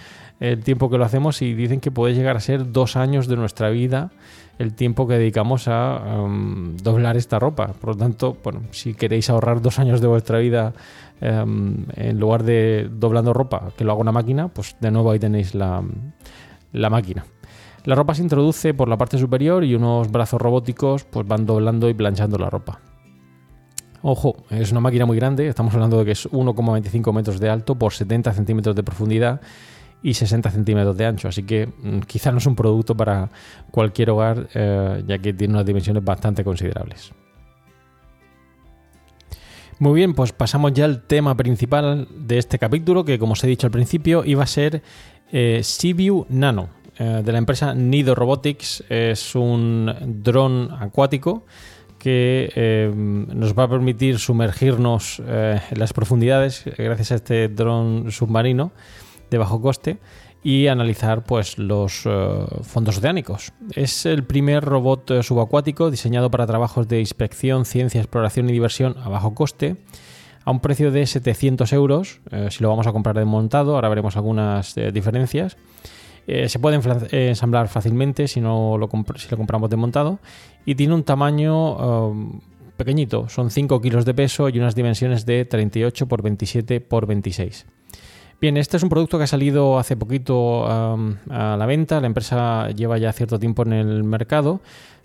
el 0.40 0.62
tiempo 0.62 0.90
que 0.90 0.98
lo 0.98 1.06
hacemos 1.06 1.40
y 1.40 1.54
dicen 1.54 1.80
que 1.80 1.90
puede 1.90 2.12
llegar 2.12 2.36
a 2.36 2.40
ser 2.40 2.70
dos 2.70 2.96
años 2.96 3.28
de 3.28 3.36
nuestra 3.36 3.70
vida 3.70 4.10
el 4.58 4.74
tiempo 4.74 5.08
que 5.08 5.14
dedicamos 5.14 5.68
a 5.68 6.22
um, 6.22 6.76
doblar 6.76 7.16
esta 7.16 7.38
ropa. 7.38 7.68
Por 7.68 7.90
lo 7.90 7.96
tanto, 7.96 8.36
bueno, 8.44 8.60
si 8.70 8.92
queréis 8.94 9.30
ahorrar 9.30 9.62
dos 9.62 9.78
años 9.78 10.02
de 10.02 10.06
vuestra 10.06 10.38
vida 10.38 10.74
Em, 11.26 11.86
en 11.96 12.20
lugar 12.20 12.42
de 12.42 12.86
doblando 12.92 13.32
ropa, 13.32 13.72
que 13.78 13.82
lo 13.82 13.92
haga 13.92 14.02
una 14.02 14.12
máquina, 14.12 14.48
pues 14.48 14.76
de 14.78 14.90
nuevo 14.90 15.10
ahí 15.10 15.18
tenéis 15.18 15.54
la, 15.54 15.82
máquina. 16.90 17.24
La 17.86 17.94
ropa 17.94 18.14
se 18.14 18.22
introduce 18.22 18.74
por 18.74 18.90
la 18.90 18.98
parte 18.98 19.16
superior 19.16 19.64
y 19.64 19.74
unos 19.74 20.12
brazos 20.12 20.38
robóticos 20.38 21.04
pues 21.04 21.26
van 21.26 21.46
doblando 21.46 21.88
y 21.88 21.94
planchando 21.94 22.36
la 22.36 22.50
ropa. 22.50 22.78
Ojo, 24.02 24.36
es 24.50 24.70
una 24.70 24.80
máquina 24.80 25.06
muy 25.06 25.16
grande, 25.16 25.48
estamos 25.48 25.72
hablando 25.72 25.96
de 25.98 26.04
que 26.04 26.10
es 26.10 26.30
1,25 26.30 27.10
metros 27.14 27.40
de 27.40 27.48
alto 27.48 27.74
por 27.74 27.94
70 27.94 28.30
centímetros 28.34 28.76
de 28.76 28.82
profundidad 28.82 29.40
y 30.02 30.12
60 30.12 30.50
centímetros 30.50 30.94
de 30.94 31.06
ancho, 31.06 31.28
así 31.28 31.44
que 31.44 31.68
mm, 31.68 32.00
quizá 32.00 32.32
no 32.32 32.36
es 32.36 32.44
un 32.44 32.54
producto 32.54 32.94
para 32.94 33.30
cualquier 33.70 34.10
hogar 34.10 34.46
eh, 34.52 35.02
ya 35.06 35.16
que 35.16 35.32
tiene 35.32 35.54
unas 35.54 35.64
dimensiones 35.64 36.04
bastante 36.04 36.44
considerables. 36.44 37.14
Muy 39.80 39.94
bien, 39.94 40.14
pues 40.14 40.32
pasamos 40.32 40.72
ya 40.72 40.84
al 40.84 41.02
tema 41.02 41.36
principal 41.36 42.06
de 42.14 42.38
este 42.38 42.58
capítulo, 42.58 43.04
que 43.04 43.18
como 43.18 43.32
os 43.32 43.42
he 43.42 43.48
dicho 43.48 43.66
al 43.66 43.72
principio, 43.72 44.24
iba 44.24 44.44
a 44.44 44.46
ser 44.46 44.82
eh, 45.32 45.62
Nano, 46.28 46.68
eh, 46.96 47.22
de 47.24 47.32
la 47.32 47.38
empresa 47.38 47.74
Nido 47.74 48.14
Robotics. 48.14 48.84
Es 48.88 49.34
un 49.34 49.92
dron 50.22 50.70
acuático 50.78 51.44
que 51.98 52.52
eh, 52.54 52.92
nos 52.94 53.58
va 53.58 53.64
a 53.64 53.68
permitir 53.68 54.18
sumergirnos 54.20 55.20
eh, 55.26 55.60
en 55.70 55.78
las 55.78 55.92
profundidades 55.92 56.64
gracias 56.76 57.12
a 57.12 57.14
este 57.16 57.48
dron 57.48 58.12
submarino 58.12 58.72
de 59.30 59.38
bajo 59.38 59.60
coste 59.60 59.98
y 60.44 60.68
analizar 60.68 61.24
pues, 61.24 61.58
los 61.58 62.02
eh, 62.04 62.44
fondos 62.62 62.98
oceánicos. 62.98 63.52
Es 63.74 64.04
el 64.04 64.24
primer 64.24 64.62
robot 64.62 65.10
eh, 65.10 65.22
subacuático 65.22 65.90
diseñado 65.90 66.30
para 66.30 66.46
trabajos 66.46 66.86
de 66.86 67.00
inspección, 67.00 67.64
ciencia, 67.64 68.00
exploración 68.00 68.50
y 68.50 68.52
diversión 68.52 68.94
a 69.02 69.08
bajo 69.08 69.34
coste, 69.34 69.76
a 70.44 70.50
un 70.50 70.60
precio 70.60 70.92
de 70.92 71.06
700 71.06 71.72
euros, 71.72 72.20
eh, 72.30 72.48
si 72.50 72.62
lo 72.62 72.68
vamos 72.68 72.86
a 72.86 72.92
comprar 72.92 73.16
de 73.16 73.24
montado, 73.24 73.74
ahora 73.74 73.88
veremos 73.88 74.16
algunas 74.16 74.74
diferencias. 74.92 75.56
se 76.26 76.58
puede 76.58 76.78
ensamblar 77.28 77.68
fácilmente 77.68 78.28
si, 78.28 78.42
no 78.42 78.76
lo 78.76 78.90
si 79.16 79.28
lo 79.30 79.36
compramos 79.38 79.70
de 79.70 79.76
montado 79.76 80.18
y 80.66 80.74
tiene 80.74 80.94
un 80.94 81.04
tamaño 81.04 82.42
pequeñito, 82.76 83.30
son 83.30 83.50
5 83.50 83.80
kilos 83.80 84.04
de 84.04 84.12
peso 84.12 84.50
y 84.50 84.58
unas 84.58 84.74
dimensiones 84.74 85.24
de 85.24 85.46
38 85.46 86.04
x 86.04 86.22
27 86.22 86.74
x 86.76 86.88
26. 87.06 87.66
Bien, 88.40 88.56
este 88.56 88.76
es 88.76 88.82
un 88.82 88.88
producto 88.88 89.16
que 89.18 89.24
ha 89.24 89.28
salido 89.28 89.78
hace 89.78 89.96
poquito 89.96 90.66
a 90.66 91.56
la 91.58 91.66
venta. 91.66 92.00
La 92.00 92.06
empresa 92.06 92.68
lleva 92.70 92.98
ya 92.98 93.12
cierto 93.12 93.38
tiempo 93.38 93.62
en 93.62 93.72
el 93.72 94.04
mercado. 94.04 94.60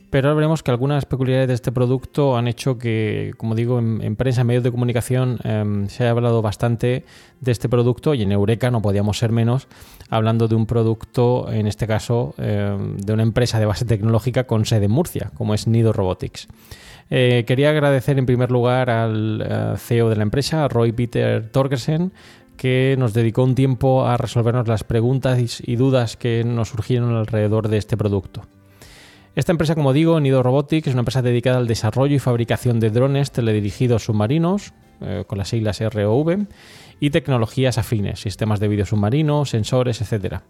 Pero 0.10 0.28
ahora 0.28 0.38
veremos 0.38 0.64
que 0.64 0.72
algunas 0.72 1.06
peculiaridades 1.06 1.50
de 1.50 1.54
este 1.54 1.72
producto 1.72 2.36
han 2.36 2.48
hecho 2.48 2.80
que, 2.80 3.34
como 3.38 3.54
digo, 3.54 3.78
en, 3.78 4.16
prensa, 4.16 4.42
en 4.42 4.48
medios 4.48 4.64
de 4.64 4.72
comunicación, 4.72 5.38
em, 5.44 5.88
se 5.88 6.04
haya 6.04 6.12
hablado 6.12 6.42
bastante 6.42 7.06
de 7.42 7.52
este 7.52 7.70
producto 7.70 8.16
y 8.16 8.24
en 8.24 8.32
Eureka 8.32 8.72
no 8.72 8.82
podíamos 8.82 9.20
ser 9.20 9.32
menos 9.32 9.68
hablando 10.10 10.48
de 10.48 10.56
un 10.56 10.66
producto, 10.66 11.52
en 11.52 11.68
este 11.68 11.86
caso, 11.86 12.34
em, 12.40 12.98
de 12.98 13.14
una 13.14 13.22
empresa 13.22 13.60
de 13.60 13.68
base 13.68 13.86
tecnológica 13.86 14.46
con 14.46 14.66
sede 14.66 14.86
en 14.86 14.92
Murcia, 14.92 15.32
como 15.36 15.54
es 15.54 15.68
Nido 15.68 15.94
Robotics. 15.94 16.48
Eh, 17.12 17.44
quería 17.46 17.70
agradecer 17.70 18.18
en 18.18 18.26
primer 18.26 18.50
lugar 18.50 18.90
al 18.90 19.44
eh, 19.46 19.74
CEO 19.78 20.10
de 20.10 20.16
la 20.16 20.24
empresa, 20.24 20.68
Roy 20.68 20.92
Peter 20.92 21.50
Torgersen, 21.52 22.12
que 22.60 22.98
nos 23.00 23.14
dedicó 23.14 23.46
un 23.46 23.56
tiempo 23.56 24.06
a 24.06 24.18
resolvernos 24.18 24.68
las 24.68 24.84
preguntas 24.84 25.64
y 25.66 25.78
dudas 25.78 26.18
que 26.18 26.44
nos 26.44 26.68
surgieron 26.68 27.16
alrededor 27.16 27.70
de 27.70 27.78
este 27.78 27.96
producto. 27.96 28.42
Esta 29.34 29.54
empresa, 29.54 29.76
como 29.76 29.94
digo, 29.94 30.20
Nido 30.20 30.44
Robotics, 30.44 30.88
es 30.88 30.94
una 30.94 31.00
empresa 31.00 31.22
dedicada 31.22 31.58
al 31.58 31.68
desarrollo 31.68 32.18
y 32.18 32.20
fabricación 32.20 32.82
de 32.82 32.90
drones 32.90 33.32
teledirigidos 33.32 34.04
submarinos, 34.04 34.74
eh, 35.00 35.24
con 35.26 35.38
las 35.38 35.48
siglas 35.48 35.80
ROV, 35.80 36.48
y 37.00 37.10
tecnologías 37.12 37.78
afines, 37.78 38.20
sistemas 38.20 38.60
de 38.60 38.68
vídeo 38.68 38.86
submarino, 38.86 39.46
sensores, 39.46 40.02
etc. 40.02 40.42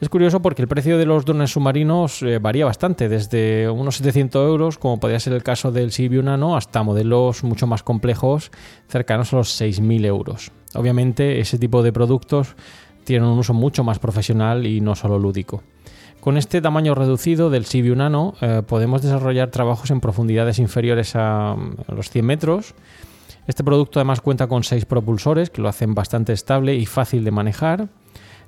Es 0.00 0.08
curioso 0.08 0.40
porque 0.40 0.62
el 0.62 0.68
precio 0.68 0.96
de 0.96 1.06
los 1.06 1.24
drones 1.24 1.50
submarinos 1.50 2.22
eh, 2.22 2.38
varía 2.38 2.64
bastante, 2.64 3.08
desde 3.08 3.68
unos 3.68 3.96
700 3.96 4.48
euros, 4.48 4.78
como 4.78 5.00
podría 5.00 5.18
ser 5.18 5.32
el 5.32 5.42
caso 5.42 5.72
del 5.72 5.90
Sibiu 5.90 6.22
Nano, 6.22 6.56
hasta 6.56 6.84
modelos 6.84 7.42
mucho 7.42 7.66
más 7.66 7.82
complejos, 7.82 8.52
cercanos 8.86 9.32
a 9.32 9.36
los 9.36 9.60
6.000 9.60 10.06
euros. 10.06 10.52
Obviamente 10.74 11.40
ese 11.40 11.58
tipo 11.58 11.82
de 11.82 11.92
productos 11.92 12.54
tienen 13.02 13.28
un 13.28 13.38
uso 13.38 13.54
mucho 13.54 13.82
más 13.82 13.98
profesional 13.98 14.66
y 14.66 14.80
no 14.80 14.94
solo 14.94 15.18
lúdico. 15.18 15.64
Con 16.20 16.36
este 16.36 16.60
tamaño 16.60 16.94
reducido 16.94 17.50
del 17.50 17.64
Sibiu 17.64 17.96
Nano 17.96 18.34
eh, 18.40 18.62
podemos 18.66 19.02
desarrollar 19.02 19.50
trabajos 19.50 19.90
en 19.90 20.00
profundidades 20.00 20.60
inferiores 20.60 21.16
a, 21.16 21.56
los 21.88 22.10
100 22.10 22.24
metros. 22.24 22.74
Este 23.48 23.64
producto 23.64 23.98
además 23.98 24.20
cuenta 24.20 24.46
con 24.46 24.62
6 24.62 24.84
propulsores 24.84 25.50
que 25.50 25.60
lo 25.60 25.68
hacen 25.68 25.94
bastante 25.94 26.32
estable 26.32 26.76
y 26.76 26.86
fácil 26.86 27.24
de 27.24 27.30
manejar. 27.32 27.88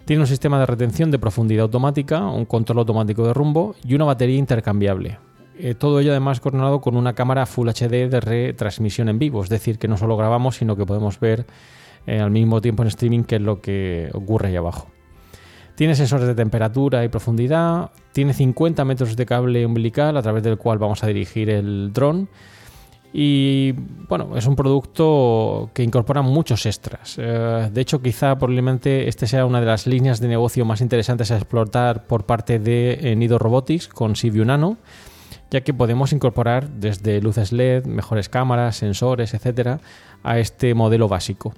Tiene 0.04 0.23
un 0.23 0.26
sistema 0.26 0.59
de 0.59 0.66
retención 0.66 1.11
de 1.11 1.19
profundidad 1.19 1.62
automática, 1.62 2.26
un 2.26 2.45
control 2.45 2.78
automático 2.78 3.26
de 3.26 3.33
rumbo 3.33 3.76
y 3.85 3.95
una 3.95 4.04
batería 4.04 4.38
intercambiable. 4.38 5.19
Eh, 5.59 5.75
todo 5.75 6.00
ello 6.00 6.11
además 6.11 6.40
coordinado 6.40 6.80
con 6.80 6.97
una 6.97 7.14
cámara 7.14 7.45
Full 7.45 7.69
HD 7.69 8.09
de 8.09 8.21
retransmisión 8.21 9.09
en 9.11 9.19
vivo, 9.19 9.42
es 9.45 9.50
decir, 9.50 9.78
que 9.78 9.88
no 9.88 9.97
solo 9.99 10.16
grabamos, 10.16 10.57
sino 10.57 10.75
que 10.75 10.87
podemos 10.87 11.21
ver 11.21 11.45
eh, 12.07 12.19
al 12.19 12.30
mismo 12.30 12.61
tiempo 12.61 12.83
en 12.83 12.88
streaming, 12.88 13.25
que 13.25 13.37
es 13.37 13.42
lo 13.42 13.61
que 13.61 14.09
ocurre 14.14 14.49
ahí 14.49 14.57
abajo. 14.57 14.88
Tiene 15.75 15.95
sensores 15.95 16.26
de 16.26 16.35
temperatura 16.35 17.04
y 17.04 17.09
profundidad, 17.09 17.90
tiene 18.12 18.33
50 18.33 18.85
metros 18.85 19.16
de 19.16 19.26
cable 19.26 19.64
umbilical 19.64 20.16
a 20.16 20.23
través 20.23 20.42
del 20.42 20.59
cual 20.59 20.78
vamos 20.78 21.04
a 21.04 21.07
dirigir 21.07 21.50
el 21.50 21.92
dron. 21.92 22.28
Y 23.12 23.73
bueno, 24.09 24.37
es 24.37 24.47
un 24.47 24.55
producto 24.55 25.71
que 25.75 25.83
incorpora 25.83 26.23
muchos 26.23 26.64
extras. 26.67 27.17
Eh, 27.19 27.69
de 27.73 27.81
hecho, 27.81 28.00
quizá 28.00 28.37
probablemente 28.38 29.09
este 29.09 29.26
sea 29.26 29.47
una 29.47 29.61
de 29.61 29.67
las 29.67 29.87
líneas 29.87 30.21
de 30.21 30.29
negocio 30.29 30.64
más 30.64 30.81
interesantes 30.81 31.31
a 31.31 31.37
explotar 31.37 32.05
por 32.05 32.25
parte 32.25 32.59
de 32.59 32.99
eh, 33.00 33.17
Nido 33.17 33.38
Robotics 33.38 33.88
con 33.88 34.14
Sibiu 34.14 34.45
Nano 34.45 34.76
ya 35.50 35.62
que 35.62 35.75
podemos 35.75 36.12
incorporar 36.12 36.69
desde 36.69 37.21
luces 37.21 37.52
LED, 37.52 37.85
mejores 37.85 38.29
cámaras, 38.29 38.76
sensores, 38.76 39.35
etcétera, 39.35 39.81
a 40.23 40.38
este 40.38 40.75
modelo 40.75 41.09
básico. 41.09 41.52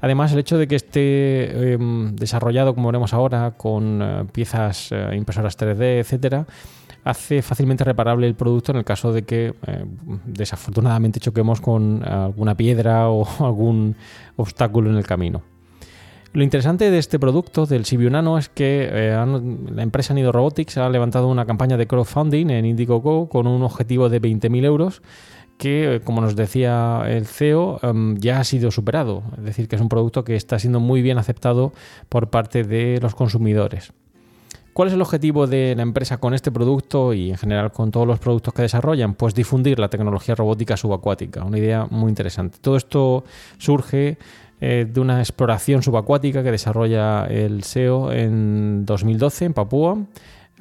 Además, 0.00 0.32
el 0.32 0.38
hecho 0.38 0.58
de 0.58 0.68
que 0.68 0.76
esté 0.76 1.72
em, 1.72 2.14
desarrollado, 2.16 2.74
como 2.74 2.88
veremos 2.88 3.14
ahora, 3.14 3.52
con 3.56 4.00
eh, 4.02 4.24
piezas 4.32 4.90
eh, 4.92 5.10
impresoras 5.14 5.58
3D, 5.58 6.00
etcétera, 6.00 6.46
hace 7.04 7.42
fácilmente 7.42 7.84
reparable 7.84 8.26
el 8.26 8.34
producto 8.34 8.72
en 8.72 8.78
el 8.78 8.84
caso 8.84 9.12
de 9.12 9.22
que 9.22 9.54
eh, 9.66 9.84
desafortunadamente 10.24 11.20
choquemos 11.20 11.60
con 11.60 12.02
alguna 12.04 12.56
piedra 12.56 13.08
o 13.08 13.26
algún 13.44 13.96
obstáculo 14.36 14.90
en 14.90 14.96
el 14.96 15.06
camino. 15.06 15.42
Lo 16.34 16.42
interesante 16.42 16.90
de 16.90 16.96
este 16.96 17.18
producto, 17.18 17.66
del 17.66 17.84
Sibiu 17.84 18.08
Nano, 18.08 18.38
es 18.38 18.48
que 18.48 18.88
la 18.90 19.82
empresa 19.82 20.14
Nido 20.14 20.32
Robotics 20.32 20.78
ha 20.78 20.88
levantado 20.88 21.28
una 21.28 21.44
campaña 21.44 21.76
de 21.76 21.86
crowdfunding 21.86 22.48
en 22.48 22.64
Indiegogo 22.64 23.28
con 23.28 23.46
un 23.46 23.62
objetivo 23.62 24.08
de 24.08 24.22
20.000 24.22 24.64
euros 24.64 25.02
que, 25.58 26.00
como 26.04 26.22
nos 26.22 26.34
decía 26.34 27.02
el 27.06 27.26
CEO, 27.26 27.78
em, 27.82 28.16
ya 28.16 28.40
ha 28.40 28.44
sido 28.44 28.70
superado. 28.70 29.22
Es 29.36 29.44
decir, 29.44 29.68
que 29.68 29.76
es 29.76 29.82
un 29.82 29.90
producto 29.90 30.24
que 30.24 30.34
está 30.34 30.58
siendo 30.58 30.80
muy 30.80 31.02
bien 31.02 31.18
aceptado 31.18 31.72
por 32.08 32.30
parte 32.30 32.64
de 32.64 32.98
los 33.00 33.14
consumidores. 33.14 33.92
¿Cuál 34.72 34.88
es 34.88 34.94
el 34.94 35.02
objetivo 35.02 35.46
de 35.46 35.74
la 35.76 35.82
empresa 35.82 36.18
con 36.18 36.34
este 36.34 36.50
producto 36.50 37.12
y 37.12 37.30
en 37.30 37.36
general 37.36 37.72
con 37.72 37.90
todos 37.90 38.06
los 38.06 38.18
productos 38.18 38.54
que 38.54 38.62
desarrollan? 38.62 39.14
Pues 39.14 39.34
difundir 39.34 39.78
la 39.78 39.88
tecnología 39.88 40.34
robótica 40.34 40.76
subacuática, 40.76 41.44
una 41.44 41.58
idea 41.58 41.86
muy 41.90 42.08
interesante. 42.08 42.58
Todo 42.60 42.76
esto 42.76 43.24
surge 43.58 44.18
eh, 44.60 44.86
de 44.90 45.00
una 45.00 45.18
exploración 45.18 45.82
subacuática 45.82 46.42
que 46.42 46.50
desarrolla 46.50 47.26
el 47.26 47.64
SEO 47.64 48.12
en 48.12 48.86
2012 48.86 49.44
en 49.44 49.52
Papúa 49.52 49.98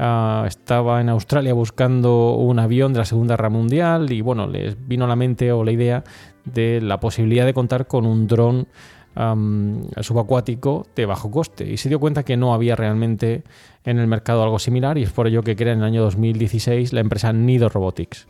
Ah, 0.04 0.46
estaba 0.48 1.00
en 1.00 1.10
Australia 1.10 1.54
buscando 1.54 2.34
un 2.34 2.58
avión 2.58 2.92
de 2.92 2.98
la 2.98 3.06
Segunda 3.06 3.36
Guerra 3.36 3.50
Mundial 3.50 4.12
y 4.12 4.22
bueno, 4.22 4.48
les 4.48 4.76
vino 4.88 5.06
a 5.06 5.08
la 5.08 5.16
mente 5.16 5.52
o 5.52 5.64
la 5.64 5.72
idea 5.72 6.04
de 6.44 6.82
la 6.82 7.00
posibilidad 7.00 7.46
de 7.46 7.54
contar 7.54 7.86
con 7.86 8.08
un 8.08 8.26
dron 8.26 8.68
subacuático 9.16 10.88
de 10.96 11.06
bajo 11.06 11.30
coste 11.32 11.70
y 11.70 11.78
se 11.78 11.90
dio 11.90 12.00
cuenta 12.00 12.24
que 12.24 12.38
no 12.38 12.54
había 12.54 12.76
realmente 12.76 13.44
en 13.84 14.00
el 14.00 14.08
mercado 14.08 14.44
algo 14.44 14.60
similar 14.60 14.98
y 14.98 15.04
es 15.04 15.12
por 15.12 15.28
ello 15.28 15.44
que 15.44 15.56
crea 15.56 15.74
en 15.74 15.80
el 15.80 15.86
año 15.86 16.02
2016 16.04 16.94
la 16.94 17.02
empresa 17.02 17.34
Nido 17.34 17.70
Robotics. 17.70 18.28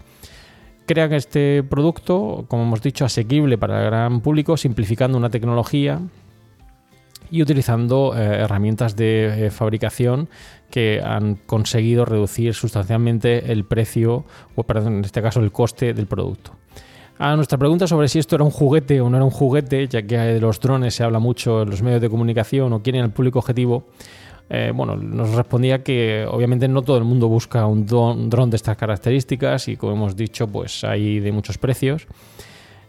Crean 0.86 1.14
este 1.14 1.64
producto, 1.64 2.46
como 2.48 2.64
hemos 2.64 2.82
dicho, 2.82 3.06
asequible 3.06 3.58
para 3.58 3.80
el 3.80 3.86
gran 3.86 4.22
público, 4.22 4.58
simplificando 4.58 5.18
una 5.18 5.30
tecnología 5.30 6.02
y 7.30 7.42
utilizando 7.42 8.14
eh, 8.16 8.42
herramientas 8.42 8.96
de 8.96 9.46
eh, 9.46 9.52
fabricación 9.52 10.28
que 10.70 11.02
han 11.04 11.36
conseguido 11.36 12.04
reducir 12.06 12.54
sustancialmente 12.54 13.52
el 13.52 13.64
precio, 13.64 14.26
o 14.56 14.64
perdón, 14.64 14.98
en 14.98 15.06
este 15.06 15.22
caso 15.22 15.40
el 15.40 15.52
coste 15.52 15.94
del 15.94 16.08
producto. 16.08 16.61
A 17.24 17.36
nuestra 17.36 17.60
pregunta 17.60 17.86
sobre 17.86 18.08
si 18.08 18.18
esto 18.18 18.34
era 18.34 18.44
un 18.44 18.50
juguete 18.50 19.00
o 19.00 19.08
no 19.08 19.16
era 19.16 19.24
un 19.24 19.30
juguete, 19.30 19.88
ya 19.88 20.02
que 20.02 20.18
de 20.18 20.42
los 20.42 20.60
drones 20.60 20.96
se 20.96 21.04
habla 21.04 21.20
mucho 21.20 21.62
en 21.62 21.70
los 21.70 21.84
medios 21.84 22.02
de 22.02 22.10
comunicación 22.10 22.74
o 22.74 22.82
quién 22.82 22.96
era 22.96 23.06
el 23.06 23.12
público 23.12 23.38
objetivo, 23.38 23.84
eh, 24.50 24.72
bueno, 24.74 24.96
nos 24.96 25.30
respondía 25.36 25.84
que 25.84 26.26
obviamente 26.28 26.68
no 26.68 26.82
todo 26.82 26.98
el 26.98 27.04
mundo 27.04 27.28
busca 27.28 27.68
un 27.68 27.86
dron 27.86 28.50
de 28.50 28.56
estas 28.56 28.76
características 28.76 29.68
y 29.68 29.78
como 29.78 29.94
hemos 29.94 30.16
dicho, 30.16 30.48
pues 30.48 30.84
hay 30.84 31.20
de 31.20 31.32
muchos 31.32 31.60
precios. 31.60 32.08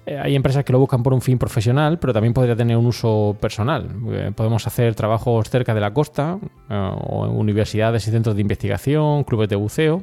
Eh, 0.06 0.18
hay 0.18 0.34
empresas 0.34 0.64
que 0.64 0.72
lo 0.72 0.78
buscan 0.78 1.02
por 1.02 1.12
un 1.12 1.20
fin 1.20 1.36
profesional, 1.36 1.98
pero 1.98 2.14
también 2.14 2.32
podría 2.32 2.56
tener 2.56 2.78
un 2.78 2.86
uso 2.86 3.36
personal. 3.38 3.86
Eh, 4.12 4.32
podemos 4.34 4.66
hacer 4.66 4.94
trabajos 4.94 5.50
cerca 5.50 5.74
de 5.74 5.80
la 5.82 5.92
costa, 5.92 6.38
o 6.70 7.26
en 7.26 7.36
universidades 7.36 8.08
y 8.08 8.10
centros 8.10 8.34
de 8.34 8.40
investigación, 8.40 9.24
clubes 9.24 9.50
de 9.50 9.56
buceo, 9.56 10.02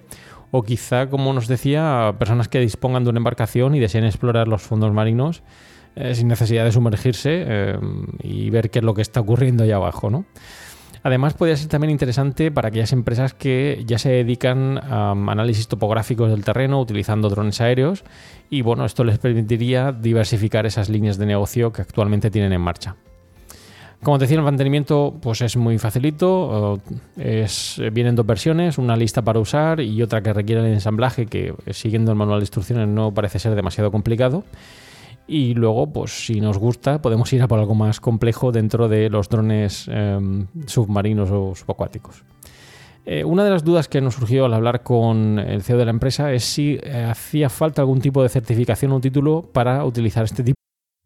o 0.51 0.63
quizá, 0.63 1.09
como 1.09 1.33
nos 1.33 1.47
decía, 1.47 2.15
personas 2.17 2.47
que 2.47 2.59
dispongan 2.59 3.03
de 3.03 3.09
una 3.11 3.19
embarcación 3.19 3.75
y 3.75 3.79
deseen 3.79 4.05
explorar 4.05 4.47
los 4.47 4.61
fondos 4.61 4.93
marinos 4.93 5.43
sin 6.13 6.27
necesidad 6.27 6.63
de 6.63 6.71
sumergirse 6.71 7.77
y 8.23 8.49
ver 8.51 8.69
qué 8.69 8.79
es 8.79 8.85
lo 8.85 8.93
que 8.93 9.01
está 9.01 9.19
ocurriendo 9.19 9.63
allá 9.63 9.75
abajo, 9.75 10.09
¿no? 10.09 10.25
Además, 11.01 11.33
podría 11.33 11.55
ser 11.55 11.67
también 11.67 11.91
interesante 11.91 12.51
para 12.51 12.67
aquellas 12.69 12.91
empresas 12.91 13.33
que 13.33 13.83
ya 13.85 13.97
se 13.97 14.09
dedican 14.09 14.77
a 14.77 15.11
análisis 15.11 15.67
topográficos 15.67 16.29
del 16.29 16.43
terreno 16.43 16.79
utilizando 16.79 17.29
drones 17.29 17.61
aéreos 17.61 18.03
y 18.49 18.61
bueno, 18.61 18.85
esto 18.85 19.03
les 19.03 19.17
permitiría 19.17 19.91
diversificar 19.91 20.65
esas 20.65 20.89
líneas 20.89 21.17
de 21.17 21.25
negocio 21.25 21.71
que 21.71 21.81
actualmente 21.81 22.29
tienen 22.29 22.53
en 22.53 22.61
marcha. 22.61 22.95
Como 24.03 24.17
te 24.17 24.23
decía, 24.23 24.37
el 24.37 24.43
mantenimiento 24.43 25.17
pues 25.21 25.41
es 25.41 25.57
muy 25.57 25.77
facilito, 25.77 26.79
vienen 27.15 28.15
dos 28.15 28.25
versiones, 28.25 28.77
una 28.77 28.95
lista 28.95 29.21
para 29.21 29.39
usar 29.39 29.81
y 29.81 30.01
otra 30.01 30.21
que 30.21 30.31
requiere 30.31 30.61
el 30.61 30.73
ensamblaje 30.73 31.25
que 31.25 31.53
siguiendo 31.71 32.11
el 32.11 32.17
manual 32.17 32.39
de 32.39 32.43
instrucciones 32.43 32.87
no 32.87 33.13
parece 33.13 33.39
ser 33.39 33.55
demasiado 33.55 33.91
complicado. 33.91 34.45
Y 35.27 35.53
luego, 35.53 35.91
pues 35.91 36.25
si 36.25 36.39
nos 36.41 36.57
gusta, 36.57 37.01
podemos 37.01 37.31
ir 37.33 37.43
a 37.43 37.47
por 37.47 37.59
algo 37.59 37.75
más 37.75 37.99
complejo 37.99 38.51
dentro 38.51 38.87
de 38.87 39.09
los 39.09 39.29
drones 39.29 39.87
em, 39.87 40.47
submarinos 40.65 41.29
o 41.29 41.53
subacuáticos. 41.53 42.23
Eh, 43.05 43.23
una 43.23 43.43
de 43.43 43.51
las 43.51 43.63
dudas 43.63 43.87
que 43.87 44.01
nos 44.01 44.15
surgió 44.15 44.45
al 44.45 44.53
hablar 44.53 44.81
con 44.81 45.37
el 45.37 45.61
CEO 45.61 45.77
de 45.77 45.85
la 45.85 45.91
empresa 45.91 46.31
es 46.31 46.45
si 46.45 46.79
hacía 46.79 47.49
falta 47.49 47.81
algún 47.81 48.01
tipo 48.01 48.23
de 48.23 48.29
certificación 48.29 48.91
o 48.93 48.99
título 49.01 49.49
para 49.53 49.83
utilizar 49.83 50.23
este 50.23 50.43
tipo 50.43 50.59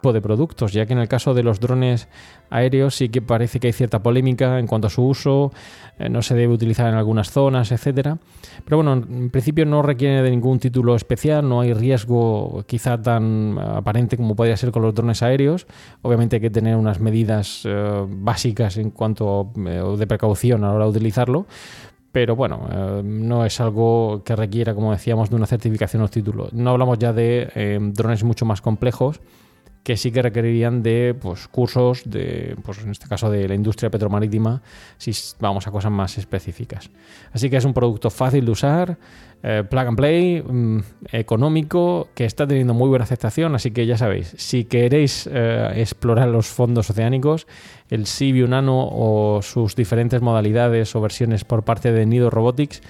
de 0.00 0.20
productos, 0.22 0.72
ya 0.72 0.86
que 0.86 0.92
en 0.92 1.00
el 1.00 1.08
caso 1.08 1.34
de 1.34 1.42
los 1.42 1.58
drones 1.58 2.06
aéreos 2.50 2.94
sí 2.94 3.08
que 3.08 3.20
parece 3.20 3.58
que 3.58 3.66
hay 3.66 3.72
cierta 3.72 4.00
polémica 4.00 4.60
en 4.60 4.68
cuanto 4.68 4.86
a 4.86 4.90
su 4.90 5.04
uso, 5.04 5.50
eh, 5.98 6.08
no 6.08 6.22
se 6.22 6.36
debe 6.36 6.54
utilizar 6.54 6.88
en 6.88 6.94
algunas 6.94 7.32
zonas, 7.32 7.72
etcétera. 7.72 8.16
Pero 8.64 8.76
bueno, 8.76 8.92
en 8.92 9.28
principio 9.30 9.66
no 9.66 9.82
requiere 9.82 10.22
de 10.22 10.30
ningún 10.30 10.60
título 10.60 10.94
especial, 10.94 11.48
no 11.48 11.62
hay 11.62 11.74
riesgo 11.74 12.62
quizá 12.68 13.02
tan 13.02 13.58
aparente 13.58 14.16
como 14.16 14.36
podría 14.36 14.56
ser 14.56 14.70
con 14.70 14.82
los 14.82 14.94
drones 14.94 15.20
aéreos. 15.24 15.66
Obviamente 16.02 16.36
hay 16.36 16.42
que 16.42 16.50
tener 16.50 16.76
unas 16.76 17.00
medidas 17.00 17.62
eh, 17.64 18.06
básicas 18.06 18.76
en 18.76 18.92
cuanto 18.92 19.50
eh, 19.66 19.82
de 19.98 20.06
precaución 20.06 20.62
a 20.62 20.68
la 20.68 20.74
hora 20.74 20.84
de 20.84 20.90
utilizarlo, 20.90 21.46
pero 22.12 22.36
bueno, 22.36 23.02
no 23.02 23.44
es 23.44 23.60
algo 23.60 24.22
que 24.24 24.34
requiera, 24.34 24.74
como 24.74 24.92
decíamos, 24.92 25.28
de 25.28 25.36
una 25.36 25.46
certificación 25.46 26.02
o 26.02 26.08
título. 26.08 26.48
No 26.52 26.70
hablamos 26.70 26.98
ya 26.98 27.12
de 27.12 27.90
drones 27.92 28.24
mucho 28.24 28.46
más 28.46 28.62
complejos 28.62 29.20
que 29.88 29.96
sí 29.96 30.12
que 30.12 30.20
requerirían 30.20 30.82
de 30.82 31.16
pues, 31.18 31.48
cursos, 31.48 32.02
de, 32.04 32.56
pues, 32.62 32.76
en 32.84 32.90
este 32.90 33.08
caso 33.08 33.30
de 33.30 33.48
la 33.48 33.54
industria 33.54 33.88
petromarítima, 33.88 34.60
si 34.98 35.12
vamos 35.40 35.66
a 35.66 35.70
cosas 35.70 35.90
más 35.90 36.18
específicas. 36.18 36.90
Así 37.32 37.48
que 37.48 37.56
es 37.56 37.64
un 37.64 37.72
producto 37.72 38.10
fácil 38.10 38.44
de 38.44 38.50
usar, 38.50 38.98
eh, 39.42 39.64
plug 39.66 39.86
and 39.86 39.96
play, 39.96 40.42
mm, 40.42 40.80
económico, 41.12 42.08
que 42.14 42.26
está 42.26 42.46
teniendo 42.46 42.74
muy 42.74 42.90
buena 42.90 43.04
aceptación, 43.04 43.54
así 43.54 43.70
que 43.70 43.86
ya 43.86 43.96
sabéis, 43.96 44.34
si 44.36 44.66
queréis 44.66 45.26
eh, 45.32 45.72
explorar 45.76 46.28
los 46.28 46.48
fondos 46.48 46.90
oceánicos, 46.90 47.46
el 47.88 48.04
Sibiu 48.04 48.46
Nano 48.46 48.90
o 48.92 49.40
sus 49.40 49.74
diferentes 49.74 50.20
modalidades 50.20 50.94
o 50.96 51.00
versiones 51.00 51.44
por 51.44 51.64
parte 51.64 51.92
de 51.92 52.04
Nido 52.04 52.28
Robotics 52.28 52.82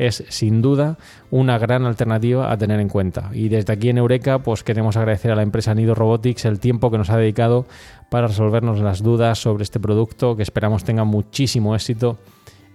es 0.00 0.24
sin 0.28 0.62
duda 0.62 0.96
una 1.30 1.58
gran 1.58 1.84
alternativa 1.84 2.50
a 2.50 2.56
tener 2.56 2.80
en 2.80 2.88
cuenta. 2.88 3.30
Y 3.34 3.50
desde 3.50 3.72
aquí 3.72 3.90
en 3.90 3.98
Eureka, 3.98 4.38
pues 4.38 4.64
queremos 4.64 4.96
agradecer 4.96 5.30
a 5.30 5.36
la 5.36 5.42
empresa 5.42 5.74
Nido 5.74 5.94
Robotics 5.94 6.46
el 6.46 6.58
tiempo 6.58 6.90
que 6.90 6.96
nos 6.96 7.10
ha 7.10 7.18
dedicado 7.18 7.66
para 8.08 8.26
resolvernos 8.26 8.80
las 8.80 9.02
dudas 9.02 9.38
sobre 9.38 9.62
este 9.62 9.78
producto 9.78 10.36
que 10.36 10.42
esperamos 10.42 10.84
tenga 10.84 11.04
muchísimo 11.04 11.74
éxito 11.74 12.18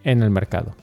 en 0.04 0.22
el 0.22 0.30
mercado. 0.30 0.76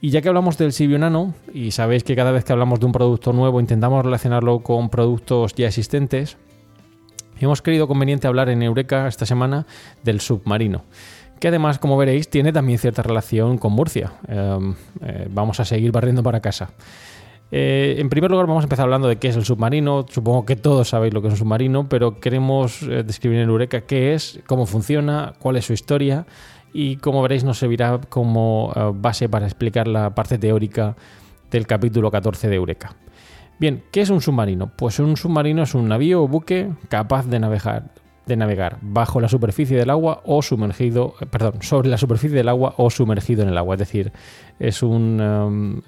Y 0.00 0.10
ya 0.10 0.22
que 0.22 0.28
hablamos 0.28 0.56
del 0.56 0.72
Sibio 0.72 0.98
Nano, 0.98 1.34
y 1.52 1.72
sabéis 1.72 2.02
que 2.02 2.16
cada 2.16 2.30
vez 2.30 2.44
que 2.44 2.52
hablamos 2.52 2.80
de 2.80 2.86
un 2.86 2.92
producto 2.92 3.34
nuevo 3.34 3.60
intentamos 3.60 4.02
relacionarlo 4.04 4.60
con 4.60 4.88
productos 4.88 5.54
ya 5.54 5.66
existentes, 5.66 6.38
hemos 7.40 7.60
querido 7.60 7.88
conveniente 7.88 8.26
hablar 8.26 8.48
en 8.48 8.62
Eureka 8.62 9.06
esta 9.06 9.26
semana 9.26 9.66
del 10.02 10.20
submarino 10.20 10.84
que 11.40 11.48
además, 11.48 11.78
como 11.78 11.96
veréis, 11.96 12.28
tiene 12.28 12.52
también 12.52 12.78
cierta 12.78 13.02
relación 13.02 13.58
con 13.58 13.72
Murcia. 13.72 14.12
Em, 14.26 14.74
eh, 15.02 15.28
vamos 15.30 15.60
a 15.60 15.64
seguir 15.64 15.92
barriendo 15.92 16.22
para 16.22 16.40
casa. 16.40 16.70
Eh, 17.50 17.96
en 17.98 18.08
primer 18.10 18.30
lugar, 18.30 18.46
vamos 18.46 18.64
a 18.64 18.66
empezar 18.66 18.84
hablando 18.84 19.08
de 19.08 19.16
qué 19.16 19.28
es 19.28 19.36
el 19.36 19.44
submarino. 19.44 20.04
Supongo 20.08 20.44
que 20.44 20.56
todos 20.56 20.88
sabéis 20.88 21.14
lo 21.14 21.22
que 21.22 21.28
es 21.28 21.34
un 21.34 21.38
submarino, 21.38 21.88
pero 21.88 22.20
queremos 22.20 22.82
eh, 22.82 23.02
describir 23.04 23.38
en 23.38 23.48
Eureka 23.48 23.82
qué 23.82 24.14
es, 24.14 24.40
cómo 24.46 24.66
funciona, 24.66 25.34
cuál 25.38 25.56
es 25.56 25.66
su 25.66 25.72
historia 25.72 26.26
y 26.72 26.96
como 26.96 27.22
veréis 27.22 27.44
nos 27.44 27.58
servirá 27.58 27.98
como 28.10 28.70
base 28.96 29.26
para 29.30 29.46
explicar 29.46 29.88
la 29.88 30.14
parte 30.14 30.36
teórica 30.36 30.96
del 31.50 31.66
capítulo 31.66 32.10
14 32.10 32.46
de 32.48 32.56
Eureka. 32.56 32.94
Bien, 33.58 33.82
¿qué 33.90 34.02
es 34.02 34.10
un 34.10 34.20
submarino? 34.20 34.70
Pues 34.76 35.00
un 35.00 35.16
submarino 35.16 35.62
es 35.62 35.74
un 35.74 35.88
navío 35.88 36.22
o 36.22 36.28
buque 36.28 36.70
capaz 36.88 37.26
de 37.26 37.40
navegar, 37.40 37.90
de 38.28 38.36
navegar 38.36 38.78
bajo 38.82 39.20
la 39.20 39.28
superficie 39.28 39.76
del 39.76 39.90
agua 39.90 40.22
o 40.24 40.42
sumergido, 40.42 41.14
eh, 41.20 41.26
perdón, 41.26 41.54
sobre 41.62 41.88
la 41.88 41.98
superficie 41.98 42.36
del 42.36 42.48
agua 42.48 42.74
o 42.76 42.90
sumergido 42.90 43.42
en 43.42 43.48
el 43.48 43.58
agua. 43.58 43.74
Es 43.74 43.80
decir, 43.80 44.12
es 44.58 44.82
un 44.82 45.20
um, 45.20 45.80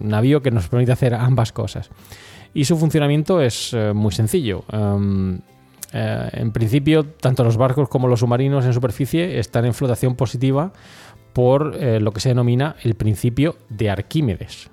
navío 0.00 0.42
que 0.42 0.50
nos 0.50 0.68
permite 0.68 0.92
hacer 0.92 1.14
ambas 1.14 1.52
cosas. 1.52 1.90
Y 2.54 2.64
su 2.64 2.76
funcionamiento 2.76 3.40
es 3.40 3.72
uh, 3.72 3.94
muy 3.94 4.12
sencillo. 4.12 4.64
Um, 4.72 5.38
eh, 5.92 6.28
en 6.32 6.52
principio, 6.52 7.04
tanto 7.04 7.42
los 7.44 7.56
barcos 7.56 7.88
como 7.88 8.08
los 8.08 8.20
submarinos 8.20 8.64
en 8.64 8.72
superficie 8.72 9.38
están 9.38 9.64
en 9.64 9.74
flotación 9.74 10.14
positiva 10.14 10.72
por 11.32 11.76
eh, 11.76 12.00
lo 12.00 12.12
que 12.12 12.20
se 12.20 12.30
denomina 12.30 12.76
el 12.82 12.94
principio 12.94 13.56
de 13.68 13.90
Arquímedes. 13.90 14.70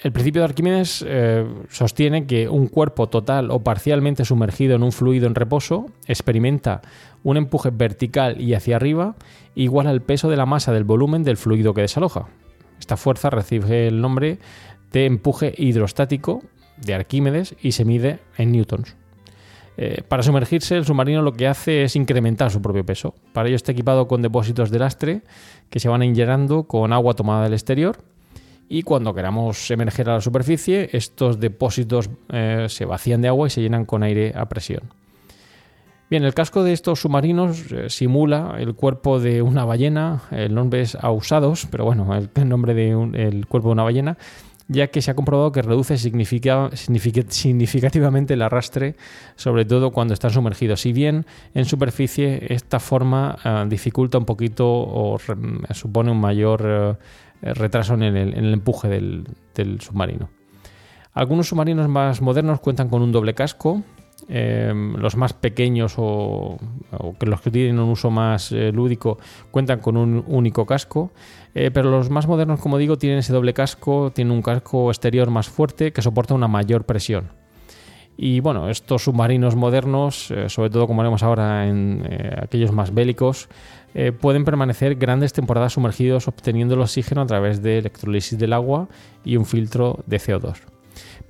El 0.00 0.12
principio 0.12 0.42
de 0.42 0.44
Arquímedes 0.44 1.04
eh, 1.06 1.44
sostiene 1.70 2.24
que 2.26 2.48
un 2.48 2.68
cuerpo 2.68 3.08
total 3.08 3.50
o 3.50 3.64
parcialmente 3.64 4.24
sumergido 4.24 4.76
en 4.76 4.84
un 4.84 4.92
fluido 4.92 5.26
en 5.26 5.34
reposo 5.34 5.86
experimenta 6.06 6.82
un 7.24 7.36
empuje 7.36 7.70
vertical 7.70 8.40
y 8.40 8.54
hacia 8.54 8.76
arriba 8.76 9.16
igual 9.56 9.88
al 9.88 10.02
peso 10.02 10.30
de 10.30 10.36
la 10.36 10.46
masa 10.46 10.72
del 10.72 10.84
volumen 10.84 11.24
del 11.24 11.36
fluido 11.36 11.74
que 11.74 11.80
desaloja. 11.80 12.28
Esta 12.78 12.96
fuerza 12.96 13.28
recibe 13.28 13.88
el 13.88 14.00
nombre 14.00 14.38
de 14.92 15.06
empuje 15.06 15.52
hidrostático 15.58 16.42
de 16.76 16.94
Arquímedes 16.94 17.56
y 17.60 17.72
se 17.72 17.84
mide 17.84 18.20
en 18.36 18.52
newtons. 18.52 18.94
Eh, 19.76 20.02
para 20.06 20.22
sumergirse, 20.22 20.76
el 20.76 20.84
submarino 20.84 21.22
lo 21.22 21.32
que 21.32 21.48
hace 21.48 21.82
es 21.82 21.96
incrementar 21.96 22.52
su 22.52 22.62
propio 22.62 22.86
peso. 22.86 23.14
Para 23.32 23.48
ello 23.48 23.56
está 23.56 23.72
equipado 23.72 24.06
con 24.06 24.22
depósitos 24.22 24.70
de 24.70 24.78
lastre 24.78 25.22
que 25.70 25.80
se 25.80 25.88
van 25.88 26.04
inyectando 26.04 26.64
con 26.64 26.92
agua 26.92 27.14
tomada 27.14 27.42
del 27.44 27.54
exterior. 27.54 27.98
Y 28.68 28.82
cuando 28.82 29.14
queramos 29.14 29.70
emerger 29.70 30.10
a 30.10 30.14
la 30.14 30.20
superficie, 30.20 30.90
estos 30.92 31.38
depósitos 31.40 32.10
eh, 32.28 32.66
se 32.68 32.84
vacían 32.84 33.22
de 33.22 33.28
agua 33.28 33.46
y 33.46 33.50
se 33.50 33.62
llenan 33.62 33.86
con 33.86 34.02
aire 34.02 34.34
a 34.36 34.46
presión. 34.46 34.82
Bien, 36.10 36.24
el 36.24 36.34
casco 36.34 36.64
de 36.64 36.72
estos 36.72 37.00
submarinos 37.00 37.70
eh, 37.72 37.88
simula 37.88 38.56
el 38.58 38.74
cuerpo 38.74 39.20
de 39.20 39.42
una 39.42 39.64
ballena, 39.64 40.22
el 40.30 40.54
nombre 40.54 40.82
es 40.82 40.94
Ausados, 40.94 41.66
pero 41.70 41.84
bueno, 41.84 42.14
el, 42.14 42.30
nombre 42.48 42.74
del 42.74 43.46
cuerpo 43.46 43.68
de 43.68 43.72
una 43.72 43.84
ballena, 43.84 44.18
ya 44.68 44.88
que 44.88 45.00
se 45.00 45.10
ha 45.10 45.14
comprobado 45.14 45.50
que 45.50 45.62
reduce 45.62 45.96
significativamente 45.96 48.34
el 48.34 48.42
arrastre, 48.42 48.96
sobre 49.36 49.64
todo 49.64 49.92
cuando 49.92 50.12
están 50.12 50.30
sumergidos. 50.30 50.82
Si 50.82 50.92
bien 50.92 51.24
en 51.54 51.64
superficie 51.64 52.52
esta 52.52 52.80
forma 52.80 53.38
eh, 53.44 53.64
dificulta 53.68 54.18
un 54.18 54.26
poquito 54.26 54.66
o 54.66 55.16
supone 55.72 56.10
un 56.10 56.20
mayor 56.20 56.98
retraso 57.42 57.94
en 57.94 58.02
el, 58.02 58.52
empuje 58.52 58.88
del, 58.88 59.80
submarino. 59.80 60.28
Algunos 61.12 61.48
submarinos 61.48 61.88
más 61.88 62.20
modernos 62.20 62.60
cuentan 62.60 62.88
con 62.88 63.02
un 63.02 63.12
doble 63.12 63.34
casco, 63.34 63.82
em, 64.28 64.94
los 64.96 65.16
más 65.16 65.32
pequeños 65.32 65.94
o, 65.96 66.58
que 67.18 67.26
los 67.26 67.40
que 67.40 67.50
tienen 67.50 67.78
un 67.78 67.90
uso 67.90 68.10
más 68.10 68.52
eh, 68.52 68.72
lúdico 68.72 69.18
cuentan 69.50 69.80
con 69.80 69.96
un 69.96 70.24
único 70.26 70.66
casco 70.66 71.12
eh, 71.60 71.72
pero 71.72 71.90
los 71.90 72.08
más 72.08 72.28
modernos, 72.28 72.60
como 72.60 72.78
digo, 72.78 72.98
tienen 72.98 73.18
ese 73.18 73.32
doble 73.32 73.52
casco, 73.52 74.12
tienen 74.14 74.32
un 74.32 74.42
casco 74.42 74.90
exterior 74.90 75.28
más 75.28 75.48
fuerte 75.48 75.92
que 75.92 76.02
soporta 76.02 76.34
una 76.34 76.46
mayor 76.46 76.84
presión. 76.84 77.32
Y 78.20 78.40
bueno, 78.40 78.68
estos 78.68 79.04
submarinos 79.04 79.54
modernos, 79.54 80.32
eh, 80.32 80.48
sobre 80.48 80.70
todo 80.70 80.88
como 80.88 81.02
haremos 81.02 81.22
ahora 81.22 81.68
en 81.68 82.04
eh, 82.04 82.36
aquellos 82.42 82.72
más 82.72 82.92
bélicos, 82.92 83.48
pueden 84.20 84.44
permanecer 84.44 84.94
grandes 84.94 85.32
temporadas 85.32 85.72
sumergidos 85.72 86.28
obteniendo 86.28 86.74
el 86.74 86.82
oxígeno 86.82 87.22
a 87.22 87.26
través 87.26 87.62
de 87.62 87.78
electrolisis 87.78 88.38
del 88.38 88.52
agua 88.52 88.86
y 89.24 89.36
un 89.36 89.44
filtro 89.44 90.04
de 90.06 90.18
CO2. 90.18 90.58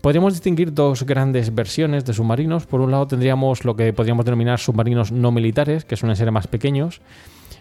Podríamos 0.00 0.34
distinguir 0.34 0.72
dos 0.72 1.02
grandes 1.04 1.52
versiones 1.54 2.04
de 2.04 2.12
submarinos. 2.12 2.66
Por 2.66 2.80
un 2.80 2.92
lado 2.92 3.06
tendríamos 3.06 3.64
lo 3.64 3.74
que 3.74 3.92
podríamos 3.92 4.24
denominar 4.24 4.58
submarinos 4.60 5.10
no 5.10 5.32
militares, 5.32 5.84
que 5.84 5.96
suelen 5.96 6.16
ser 6.16 6.30
más 6.30 6.46
pequeños, 6.46 7.00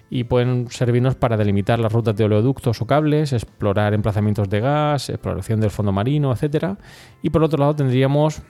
y 0.10 0.24
pueden 0.26 0.70
servirnos 0.70 1.16
para 1.16 1.36
delimitar 1.36 1.80
las 1.80 1.92
rutas 1.92 2.16
de 2.16 2.26
oleoductos 2.26 2.82
o 2.82 2.86
cables, 2.86 3.34
explorar 3.34 3.94
emplazamientos 3.94 4.50
de 4.50 4.60
gas, 4.60 5.10
exploración 5.10 5.60
del 5.60 5.72
fondo 5.72 5.92
marino, 5.92 6.32
etc. 6.32 6.76
Y 7.24 7.32
por 7.32 7.44
otro 7.44 7.60
lado 7.60 7.76
tendríamos 7.76 8.42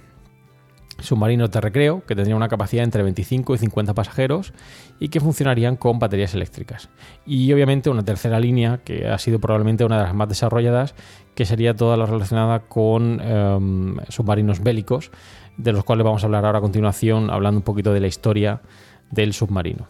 submarinos 1.00 1.52
de 1.52 1.62
recreo 1.62 2.04
que 2.06 2.16
tendrían 2.16 2.38
una 2.38 2.48
capacidad 2.48 2.84
entre 2.84 3.04
25 3.04 3.56
y 3.56 3.58
50 3.58 3.94
pasajeros 3.94 4.54
y 5.00 5.10
que 5.10 5.20
funcionarían 5.20 5.76
con 5.76 6.00
baterías 6.00 6.34
eléctricas. 6.34 6.90
Y 7.26 7.52
obviamente 7.54 7.90
una 7.90 8.04
tercera 8.04 8.40
línea 8.40 8.80
que 8.84 9.08
ha 9.08 9.18
sido 9.18 9.40
probablemente 9.40 9.86
una 9.86 9.98
de 9.98 10.04
las 10.04 10.16
más 10.16 10.30
desarrolladas, 10.30 10.96
que 11.36 11.46
sería 11.46 11.76
toda 11.76 11.98
la 11.98 12.06
relacionada 12.06 12.62
con 12.62 13.22
em, 13.22 13.98
submarinos 14.10 14.62
bélicos, 14.62 15.12
de 15.58 15.72
los 15.72 15.84
cuales 15.84 16.04
vamos 16.04 16.24
a 16.24 16.28
hablar 16.28 16.46
ahora 16.46 16.60
a 16.60 16.62
continuación, 16.62 17.30
hablando 17.30 17.60
un 17.60 17.64
poquito 17.64 17.94
de 17.94 18.00
la 18.00 18.08
historia 18.08 18.62
del 19.12 19.34
submarino. 19.34 19.88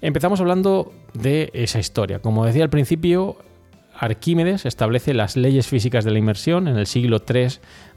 Empezamos 0.00 0.40
hablando 0.40 0.92
de 1.14 1.50
esa 1.54 1.78
historia. 1.78 2.18
Como 2.18 2.44
decía 2.44 2.64
al 2.64 2.70
principio, 2.70 3.36
Arquímedes 3.96 4.66
establece 4.66 5.14
las 5.14 5.36
leyes 5.36 5.66
físicas 5.66 6.04
de 6.04 6.10
la 6.10 6.18
inmersión 6.18 6.66
en 6.66 6.76
el 6.76 6.86
siglo 6.86 7.22
III 7.26 7.48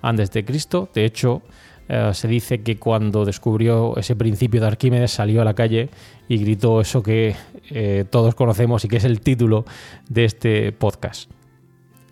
a.C. 0.01 0.45
De 0.93 1.05
hecho, 1.05 1.41
eh, 1.88 2.12
se 2.13 2.28
dice 2.28 2.62
que 2.62 2.78
cuando 2.78 3.26
descubrió 3.26 3.95
ese 3.98 4.15
principio 4.15 4.62
de 4.62 4.67
Arquímedes 4.67 5.12
salió 5.12 5.41
a 5.41 5.45
la 5.45 5.54
calle 5.54 5.89
y 6.28 6.38
gritó 6.38 6.82
eso 6.82 7.04
que 7.04 7.36
eh, 7.69 8.06
todos 8.10 8.34
conocemos 8.34 8.84
y 8.86 8.88
que 8.88 8.98
es 8.98 9.04
el 9.04 9.21
título 9.21 9.65
de 10.10 10.26
este 10.26 10.71
podcast. 10.71 11.30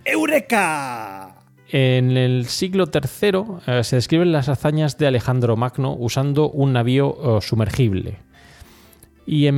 ¡Eureka! 0.05 1.35
En 1.69 2.17
el 2.17 2.45
siglo 2.45 2.85
III 2.93 3.43
eh, 3.65 3.83
se 3.83 3.95
describen 3.95 4.31
las 4.31 4.47
hazañas 4.47 4.97
de 4.99 5.07
Alejandro 5.07 5.55
Magno 5.57 5.95
usando 5.97 6.49
un 6.51 6.73
navío 6.73 7.39
sumergible. 7.41 8.19
Y 9.25 9.49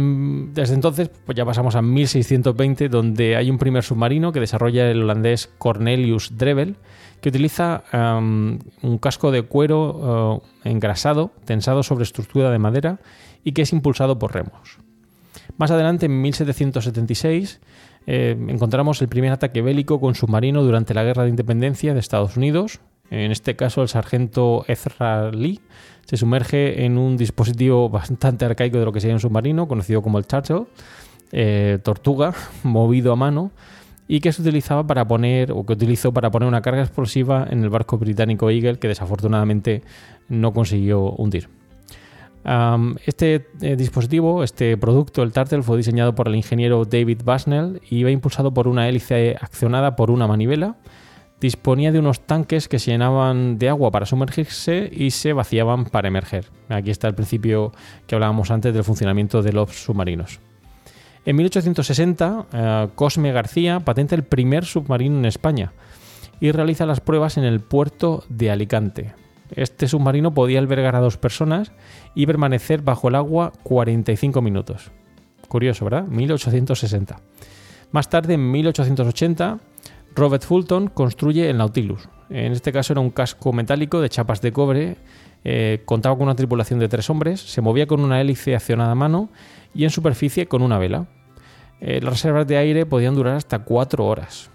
desde 0.54 0.75
entonces 0.75 1.10
pues 1.25 1.36
ya 1.36 1.43
pasamos 1.43 1.75
a 1.75 1.82
1620, 1.82 2.88
donde 2.88 3.36
hay 3.36 3.49
un 3.49 3.58
primer 3.58 3.84
submarino 3.84 4.32
que 4.32 4.39
desarrolla 4.39 4.89
el 4.89 5.01
holandés 5.01 5.49
Cornelius 5.58 6.38
Drevel, 6.38 6.78
que 7.25 7.29
utiliza 7.29 7.81
un 7.91 8.99
casco 9.01 9.31
de 9.31 9.41
cuero 9.41 10.43
uh, 10.43 10.43
engrasado, 10.63 11.31
tensado 11.43 11.81
sobre 11.81 12.03
estructura 12.03 12.51
de 12.51 12.59
madera 12.59 12.99
y 13.43 13.53
que 13.53 13.63
es 13.63 13.73
impulsado 13.73 14.19
por 14.19 14.35
remos. 14.35 14.77
Más 15.57 15.71
adelante, 15.71 16.05
en 16.05 16.21
1776, 16.21 17.61
eh, 18.05 18.38
encontramos 18.47 19.01
el 19.01 19.07
primer 19.07 19.31
ataque 19.31 19.63
bélico 19.63 19.99
con 19.99 20.13
submarino 20.13 20.61
durante 20.61 20.93
la 20.93 21.03
Guerra 21.03 21.23
de 21.23 21.29
Independencia 21.29 21.95
de 21.95 21.99
Estados 21.99 22.38
Unidos. 22.38 22.79
En 23.09 23.31
este 23.31 23.55
caso, 23.55 23.81
el 23.81 23.88
sargento 23.88 24.63
Ezra 24.67 25.31
Lee 25.31 25.61
se 26.05 26.17
sumerge 26.17 26.85
en 26.85 26.99
un 26.99 27.17
dispositivo 27.17 27.89
bastante 27.89 28.45
arcaico 28.45 28.77
de 28.77 28.85
lo 28.85 28.91
que 28.91 29.01
sería 29.01 29.15
un 29.15 29.19
submarino, 29.19 29.67
conocido 29.67 30.03
como 30.03 30.19
el 30.19 30.27
Churchill, 30.27 30.67
eh, 31.31 31.79
tortuga, 31.81 32.35
movido 32.61 33.13
a 33.13 33.15
mano, 33.15 33.49
y 34.08 34.20
que 34.20 34.32
se 34.32 34.41
utilizaba 34.41 34.86
para 34.86 35.08
poner 35.08 35.52
o 35.52 35.65
que 35.65 35.74
utilizó 35.74 36.13
para 36.13 36.32
poner 36.32 36.48
una 36.48 36.62
carga 36.62 36.82
explosiva 36.82 37.48
en 37.50 37.63
el 37.63 37.70
barco 37.70 37.98
británico 37.98 38.50
Eagle 38.50 38.78
que 38.78 38.88
desafortunadamente 38.88 39.82
no 40.30 40.54
consiguió 40.54 41.12
hundir. 41.12 41.50
este 43.06 43.48
eh, 43.62 43.76
dispositivo, 43.76 44.44
este 44.44 44.78
producto, 44.78 45.24
el 45.24 45.32
Turtle, 45.32 45.63
fue 45.63 45.78
diseñado 45.78 46.13
por 46.13 46.28
el 46.28 46.36
ingeniero 46.36 46.86
David 46.86 47.22
Basnell 47.24 47.82
y 47.89 47.98
iba 47.98 48.12
impulsado 48.12 48.54
por 48.54 48.68
una 48.68 48.88
hélice 48.88 49.36
accionada 49.39 49.96
por 49.96 50.12
una 50.12 50.28
manivela. 50.28 50.76
Disponía 51.41 51.91
de 51.91 52.00
unos 52.00 52.22
tanques 52.22 52.68
que 52.70 52.80
se 52.80 52.91
llenaban 52.91 53.58
de 53.58 53.70
agua 53.70 53.91
para 53.91 54.06
sumergirse 54.06 54.89
y 54.91 55.12
se 55.12 55.34
vaciaban 55.34 55.86
para 55.86 56.08
emerger. 56.08 56.46
Aquí 56.70 56.91
está 56.91 57.08
el 57.08 57.15
principio 57.15 57.74
que 58.08 58.15
hablábamos 58.15 58.52
antes 58.52 58.74
del 58.74 58.84
funcionamiento 58.84 59.41
de 59.41 59.52
los 59.52 59.72
submarinos. 59.72 60.39
En 61.25 61.35
1860, 61.35 62.45
eh, 62.53 62.88
Cosme 62.93 63.31
García 63.31 63.79
patenta 63.79 64.15
el 64.15 64.23
primer 64.23 64.65
submarino 64.65 65.17
en 65.17 65.25
España 65.25 65.73
y 66.39 66.51
realiza 66.51 66.85
las 66.85 67.01
pruebas 67.01 67.38
en 67.38 67.43
el 67.43 67.61
puerto 67.61 68.23
de 68.29 68.51
Alicante. 68.51 69.15
Este 69.51 69.88
submarino 69.88 70.33
podía 70.33 70.59
albergar 70.59 70.95
a 70.95 70.99
dos 70.99 71.17
personas 71.17 71.71
y 72.13 72.27
permanecer 72.27 72.81
bajo 72.81 73.07
el 73.07 73.15
agua 73.15 73.53
45 73.63 74.41
minutos. 74.41 74.91
Curioso, 75.47 75.85
¿verdad? 75.85 76.07
1860. 76.07 77.19
Más 77.91 78.09
tarde, 78.09 78.35
en 78.35 78.51
1880, 78.51 79.59
Robert 80.15 80.43
Fulton 80.43 80.88
construye 80.88 81.49
el 81.49 81.57
Nautilus. 81.57 82.07
En 82.29 82.53
este 82.53 82.71
caso 82.71 82.93
era 82.93 83.01
un 83.01 83.09
casco 83.11 83.53
metálico 83.53 84.01
de 84.01 84.09
chapas 84.09 84.41
de 84.41 84.51
cobre, 84.51 84.97
eh, 85.43 85.83
contaba 85.85 86.15
con 86.15 86.23
una 86.23 86.35
tripulación 86.35 86.79
de 86.79 86.89
tres 86.89 87.07
hombres, 87.09 87.39
se 87.39 87.61
movía 87.61 87.85
con 87.85 88.01
una 88.01 88.19
hélice 88.19 88.55
accionada 88.55 88.91
a 88.91 88.95
mano 88.95 89.29
y 89.75 89.83
en 89.83 89.91
superficie 89.91 90.47
con 90.47 90.63
una 90.63 90.79
vela. 90.79 91.05
Eh, 91.81 91.99
las 92.01 92.13
reservas 92.13 92.47
de 92.47 92.57
aire 92.57 92.88
podían 92.88 93.13
durar 93.13 93.35
hasta 93.35 93.59
cuatro 93.59 94.05
horas. 94.05 94.49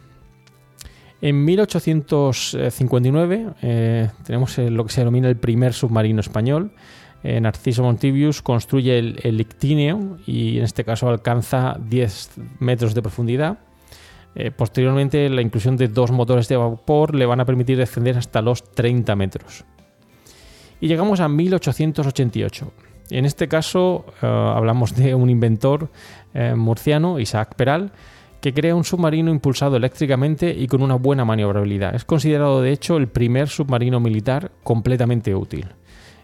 En 1.23 1.45
1859 1.45 3.47
eh, 3.63 4.09
tenemos 4.25 4.59
lo 4.59 4.85
que 4.85 4.93
se 4.93 5.03
denomina 5.03 5.29
el 5.29 5.37
primer 5.37 5.75
submarino 5.75 6.19
español. 6.21 6.73
Narciso 7.23 7.83
Montibius 7.83 8.41
construye 8.41 8.99
el, 8.99 9.21
el, 9.23 9.39
Ictíneo 9.43 10.17
y 10.27 10.57
en 10.57 10.65
este 10.65 10.85
caso 10.85 11.07
alcanza 11.07 11.77
10 11.79 12.31
metros 12.61 12.95
de 12.95 13.03
profundidad. 13.03 13.59
Posteriormente 14.57 15.29
la 15.29 15.43
inclusión 15.43 15.77
de 15.77 15.89
dos 15.89 16.13
motores 16.13 16.49
de 16.49 16.57
vapor 16.57 17.15
le 17.15 17.27
van 17.27 17.41
a 17.41 17.45
permitir 17.45 17.77
descender 17.77 18.17
hasta 18.17 18.41
los 18.41 18.63
30 18.63 19.17
metros. 19.17 19.65
Y 20.81 20.89
llegamos 20.89 21.21
a 21.21 21.29
1888. 21.29 22.73
En 23.11 23.25
este 23.25 23.49
caso 23.49 24.07
eh, 24.23 24.27
hablamos 24.27 24.95
de 24.95 25.15
un 25.15 25.31
inventor 25.31 25.91
eh, 26.33 26.55
murciano, 26.55 27.19
Isaac 27.19 27.55
Peral, 27.57 27.93
que 28.41 28.55
crea 28.55 28.75
un 28.75 28.85
submarino 28.85 29.31
impulsado 29.31 29.77
eléctricamente 29.77 30.55
y 30.57 30.67
con 30.67 30.83
una 30.83 30.95
buena 30.95 31.25
maniobrabilidad. 31.25 31.95
Es 31.95 32.05
considerado 32.05 32.63
de 32.63 32.73
hecho 32.73 32.97
el 32.97 33.09
primer 33.09 33.49
submarino 33.49 34.01
militar 34.01 34.53
completamente 34.63 35.35
útil. 35.35 35.67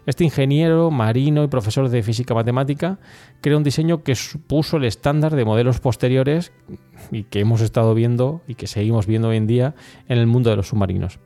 Este 0.07 0.23
ingeniero 0.23 0.89
marino 0.89 1.43
y 1.43 1.49
profesor 1.49 1.89
de 1.89 2.01
física 2.01 2.33
matemática 2.33 2.97
crea 3.41 3.57
un 3.57 3.63
diseño 3.63 4.03
que 4.03 4.15
supuso 4.15 4.77
el 4.77 4.85
estándar 4.85 5.35
de 5.35 5.43
modelos 5.43 5.81
posteriores 5.81 6.53
y 7.11 7.23
que 7.23 7.41
hemos 7.41 7.59
estado 7.59 7.93
viendo 7.93 8.41
y 8.47 8.55
que 8.55 8.67
seguimos 8.67 9.05
viendo 9.05 9.27
hoy 9.27 9.35
en 9.35 9.47
día 9.47 9.75
en 10.07 10.17
el 10.17 10.25
mundo 10.25 10.49
de 10.49 10.55
los 10.55 10.69
submarinos. 10.69 11.19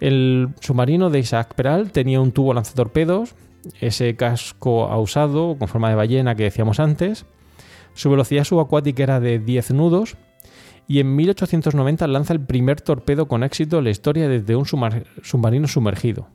El 0.00 0.48
submarino 0.60 1.10
de 1.10 1.18
Isaac 1.18 1.54
Peral 1.54 1.92
tenía 1.92 2.22
un 2.22 2.32
tubo 2.32 2.54
lanzatorpedos 2.54 3.34
ese 3.82 4.16
casco 4.16 4.86
usado 4.98 5.58
con 5.58 5.68
forma 5.68 5.90
de 5.90 5.96
ballena 5.96 6.34
que 6.34 6.44
decíamos 6.44 6.80
antes. 6.80 7.26
Su 7.92 8.08
velocidad 8.08 8.44
subacuática 8.44 9.02
era 9.02 9.20
de 9.20 9.40
10 9.40 9.72
nudos 9.72 10.16
y 10.88 11.00
en 11.00 11.14
1890 11.14 12.06
lanza 12.06 12.32
el 12.32 12.40
primer 12.40 12.80
torpedo 12.80 13.28
con 13.28 13.44
éxito 13.44 13.76
en 13.76 13.84
la 13.84 13.90
historia 13.90 14.26
desde 14.26 14.56
un 14.56 14.64
submarino 14.64 15.68
sumergido. 15.68 16.28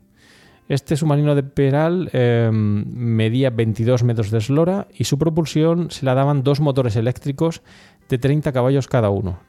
Este 0.68 0.96
submarino 0.96 1.34
de 1.34 1.42
Peral 1.42 2.08
em, 2.12 2.84
medía 2.86 3.50
22 3.50 4.04
metros 4.04 4.30
de 4.30 4.38
eslora 4.38 4.86
y 4.94 5.04
su 5.04 5.18
propulsión 5.18 5.90
se 5.90 6.06
la 6.06 6.14
daban 6.14 6.42
dos 6.42 6.60
motores 6.60 6.96
eléctricos 6.96 7.62
de 8.08 8.18
30 8.18 8.52
caballos 8.52 8.88
cada 8.88 9.10
uno. 9.10 9.40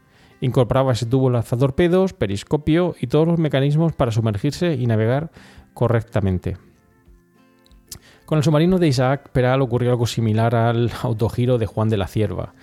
Incorporaba 0.41 0.91
ese 0.93 1.06
tubo 1.06 1.30
lanzatorpedos, 1.30 2.13
periscopio 2.13 2.95
y 2.99 3.08
todos 3.08 3.28
los 3.28 3.39
mecanismos 3.39 3.93
para 3.93 4.12
sumergirse 4.12 4.73
y 4.73 4.88
navegar 4.88 5.32
correctamente. 5.73 6.58
Con 8.26 8.38
el 8.38 8.43
submarino 8.43 8.80
de 8.80 8.88
Isaac 8.88 9.30
Peral 9.32 9.62
ocurrió 9.62 9.91
algo 9.91 10.08
similar 10.08 10.56
al 10.56 10.91
autogiro 11.04 11.58
de 11.58 11.65
Juan 11.65 11.89
de 11.89 11.97
la 11.97 12.08
Cierva. 12.08 12.54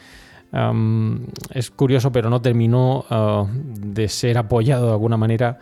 Es 0.53 1.71
curioso, 1.71 2.11
pero 2.11 2.29
no 2.29 2.43
terminó 2.43 3.05
uh, 3.11 3.47
de 3.53 4.09
ser 4.09 4.37
apoyado 4.39 4.87
de 4.87 4.93
alguna 4.93 5.17
manera 5.17 5.59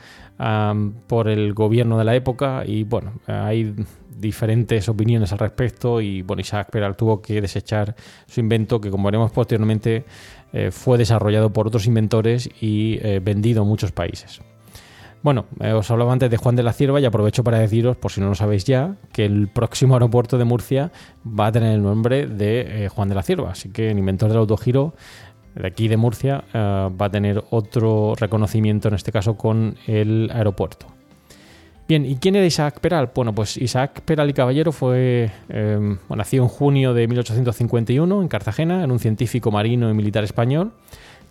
por 1.09 1.29
el 1.29 1.53
gobierno 1.53 1.99
de 1.99 2.05
la 2.05 2.15
época 2.15 2.63
y 2.65 2.85
bueno, 2.85 3.15
hay 3.27 3.75
diferentes 4.19 4.89
opiniones 4.89 5.33
al 5.33 5.39
respecto 5.39 6.01
y 6.01 6.23
bueno, 6.23 6.41
Isaac 6.41 6.71
Peral 6.71 6.97
tuvo 6.97 7.23
que 7.23 7.41
desechar 7.41 7.95
su 8.27 8.41
invento 8.41 8.81
que 8.81 8.91
como 8.91 9.07
veremos 9.07 9.31
posteriormente 9.31 10.05
eh, 10.53 10.71
fue 10.71 10.99
desarrollado 10.99 11.53
por 11.53 11.67
otros 11.67 11.87
inventores 11.87 12.49
y 12.61 12.99
eh, 13.03 13.21
vendido 13.23 13.63
en 13.63 13.69
muchos 13.69 13.93
países. 13.93 14.41
Bueno, 15.23 15.47
eh, 15.61 15.73
os 15.73 15.91
hablaba 15.91 16.13
antes 16.13 16.31
de 16.31 16.37
Juan 16.37 16.55
de 16.55 16.63
la 16.63 16.73
Cierva 16.73 17.01
y 17.01 17.05
aprovecho 17.05 17.43
para 17.43 17.59
deciros, 17.59 17.97
por 17.97 18.13
si 18.13 18.21
no 18.21 18.29
lo 18.29 18.35
sabéis 18.35 18.65
ya, 18.65 18.97
que 19.13 19.25
el 19.25 19.49
próximo 19.49 19.95
aeropuerto 19.95 20.39
de 20.39 20.45
Murcia 20.45 20.93
va 21.27 21.47
a 21.47 21.53
tener 21.53 21.75
el 21.75 21.83
nombre 21.83 22.27
de 22.27 22.85
eh, 22.85 22.89
Juan 22.89 23.09
de 23.09 23.17
la 23.17 23.23
Cierva. 23.23 23.51
Así 23.51 23.71
que 23.71 23.91
el 23.91 23.99
inventor 23.99 24.29
del 24.29 24.39
autogiro 24.39 24.95
de 25.57 25.67
aquí 25.67 25.89
de 25.89 25.97
Murcia 25.97 26.45
eh, 26.55 26.59
va 26.59 27.07
a 27.07 27.11
tener 27.11 27.43
otro 27.51 28.15
reconocimiento, 28.15 28.89
en 28.89 28.95
este 28.95 29.11
caso 29.11 29.37
con 29.37 29.77
el 29.89 30.31
aeropuerto. 30.33 30.87
Bien, 31.89 32.05
¿y 32.05 32.17
quién 32.17 32.37
era 32.37 32.47
Isaac 32.47 32.81
Peral? 32.81 33.11
Bueno, 33.15 33.35
pues 33.35 33.57
Isaac 33.57 34.03
Peral 34.03 34.29
y 34.29 34.35
Caballero 34.35 34.73
fue, 34.73 35.31
nació 36.11 36.43
en 36.43 36.49
junio 36.49 36.93
de 36.93 37.09
1851 37.09 38.21
en 38.21 38.29
Cartagena, 38.29 38.85
en 38.85 38.91
un 38.91 38.99
científico 38.99 39.51
marino 39.51 39.89
y 39.89 39.95
militar 39.95 40.23
español 40.23 40.73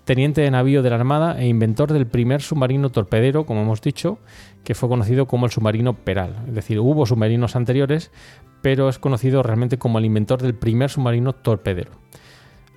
teniente 0.08 0.40
de 0.40 0.50
navío 0.50 0.82
de 0.82 0.90
la 0.90 0.96
Armada 0.96 1.38
e 1.38 1.48
inventor 1.48 1.92
del 1.92 2.08
primer 2.08 2.42
submarino 2.42 2.90
torpedero, 2.90 3.46
como 3.46 3.62
hemos 3.62 3.82
dicho, 3.82 4.20
que 4.64 4.74
fue 4.74 4.88
conocido 4.88 5.28
como 5.28 5.46
el 5.46 5.52
submarino 5.52 5.96
Peral. 5.98 6.34
Es 6.48 6.56
decir, 6.56 6.80
hubo 6.80 7.06
submarinos 7.06 7.58
anteriores, 7.58 8.10
pero 8.62 8.88
es 8.88 9.00
conocido 9.00 9.44
realmente 9.44 9.78
como 9.78 10.00
el 10.00 10.06
inventor 10.06 10.42
del 10.42 10.56
primer 10.56 10.90
submarino 10.90 11.34
torpedero. 11.34 11.92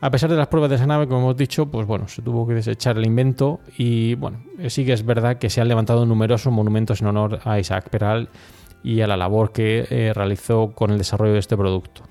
A 0.01 0.11
pesar 0.11 0.29
de 0.29 0.37
las 0.37 0.49
pruebas 0.49 0.71
de 0.71 0.77
esa 0.77 0.88
nave, 0.88 1.07
como 1.07 1.21
hemos 1.21 1.37
dicho, 1.37 1.66
pues 1.66 1.87
bueno, 1.87 2.09
se 2.09 2.21
tuvo 2.21 2.49
que 2.49 2.55
desechar 2.55 2.99
el 2.99 3.07
invento 3.07 3.61
y 3.79 4.16
bueno, 4.16 4.43
sí 4.66 4.85
que 4.85 4.93
es 4.93 5.07
verdad 5.07 5.38
que 5.38 5.51
se 5.51 5.61
han 5.61 5.69
levantado 5.69 6.05
numerosos 6.07 6.53
monumentos 6.53 7.01
en 7.01 7.07
honor 7.07 7.38
a 7.45 7.61
Isaac 7.61 7.90
Peral 7.90 8.29
y 8.83 9.03
a 9.03 9.07
la 9.07 9.16
labor 9.16 9.53
que 9.53 9.87
eh, 9.88 10.12
realizó 10.12 10.73
con 10.73 10.90
el 10.90 10.99
desarrollo 10.99 11.35
de 11.35 11.38
este 11.38 11.57
producto. 11.57 12.10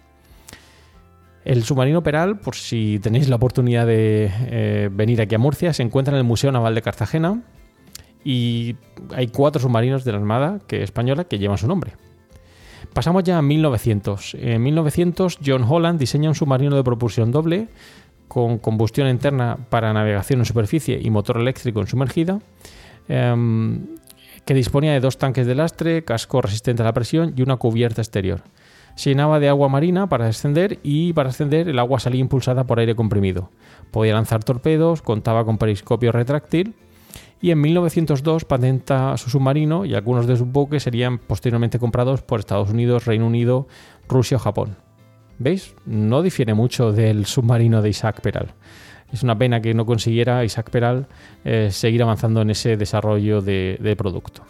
El 1.50 1.64
submarino 1.64 2.04
Peral, 2.04 2.38
por 2.38 2.54
si 2.54 3.00
tenéis 3.00 3.28
la 3.28 3.38
oportunidad 3.38 3.88
de 3.88 4.30
eh, 4.52 4.90
venir 4.92 5.20
aquí 5.20 5.34
a 5.34 5.40
Murcia, 5.40 5.74
se 5.74 5.82
encuentra 5.82 6.14
en 6.14 6.20
el 6.20 6.24
Museo 6.24 6.52
Naval 6.52 6.76
de 6.76 6.84
Cartagena 6.84 7.42
y 8.24 8.76
hay 9.16 9.30
cuatro 9.30 9.60
submarinos 9.60 10.04
de 10.04 10.12
la 10.12 10.20
Armada 10.20 10.60
que, 10.68 10.84
española 10.84 11.24
que 11.24 11.40
llevan 11.40 11.58
su 11.58 11.68
nombre. 11.68 11.94
Pasamos 12.94 13.24
ya 13.24 13.40
a 13.40 13.42
1900. 13.42 14.36
En 14.36 14.62
1900 14.62 15.40
John 15.44 15.66
Holland 15.68 16.00
diseña 16.00 16.30
un 16.30 16.36
submarino 16.36 16.76
de 16.76 16.84
propulsión 16.84 17.32
doble 17.32 17.68
con 18.28 18.60
combustión 18.60 19.08
interna 19.08 19.58
para 19.72 19.92
navegación 19.92 20.42
en 20.42 20.46
superficie 20.46 21.00
y 21.02 21.10
motor 21.10 21.38
eléctrico 21.38 21.82
en 21.82 21.88
sumergida, 21.88 22.42
em, 23.08 23.88
que 24.46 24.54
disponía 24.54 24.94
de 24.94 25.00
dos 25.00 25.18
tanques 25.18 25.48
de 25.48 25.56
lastre, 25.56 26.04
casco 26.04 26.44
resistente 26.44 26.84
a 26.84 26.86
la 26.86 26.94
presión 26.94 27.34
y 27.36 27.42
una 27.42 27.56
cubierta 27.56 28.04
exterior 28.04 28.44
llenaba 28.96 29.40
de 29.40 29.50
agua 29.50 29.70
marina 29.70 30.08
para 30.08 30.26
descender 30.26 30.80
y 30.84 31.14
para 31.14 31.30
ascender 31.30 31.70
el 31.70 31.80
agua 31.80 32.00
salía 32.00 32.22
impulsada 32.22 32.66
por 32.66 32.80
aire 32.80 32.96
comprimido. 32.96 33.50
Podía 33.92 34.14
lanzar 34.14 34.44
torpedos, 34.44 35.02
contaba 35.02 35.46
con 35.46 35.58
periscopio 35.58 36.12
retráctil 36.12 36.76
y 37.42 37.52
en 37.52 37.62
1902 37.62 38.46
patenta 38.46 39.16
su 39.18 39.30
submarino 39.30 39.86
y 39.86 39.96
algunos 39.96 40.28
de 40.28 40.36
sus 40.36 40.48
buques 40.48 40.84
serían 40.84 41.18
posteriormente 41.18 41.80
comprados 41.80 42.22
por 42.22 42.40
Estados 42.40 42.70
Unidos, 42.70 43.06
Reino 43.06 43.26
Unido, 43.28 43.68
Rusia 44.08 44.38
o 44.38 44.40
Japón. 44.40 44.76
¿Veis? 45.38 45.74
No 45.86 46.22
difiere 46.22 46.54
mucho 46.54 46.92
del 46.92 47.26
submarino 47.26 47.82
de 47.82 47.90
Isaac 47.90 48.20
Peral. 48.22 48.54
Es 49.12 49.24
una 49.24 49.38
pena 49.38 49.62
que 49.62 49.74
no 49.74 49.86
consiguiera 49.86 50.44
Isaac 50.44 50.70
Peral 50.70 51.08
eh, 51.46 51.70
seguir 51.72 52.04
avanzando 52.04 52.42
en 52.42 52.50
ese 52.50 52.76
desarrollo 52.76 53.42
de 53.42 53.96
producto. 53.98 54.44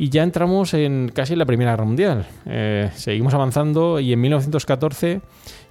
Y 0.00 0.08
ya 0.08 0.22
entramos 0.22 0.72
en 0.72 1.12
casi 1.14 1.36
la 1.36 1.44
Primera 1.44 1.72
Guerra 1.72 1.84
Mundial. 1.84 2.26
Eh, 2.46 2.90
seguimos 2.94 3.34
avanzando 3.34 4.00
y 4.00 4.14
en 4.14 4.20
1914 4.22 5.20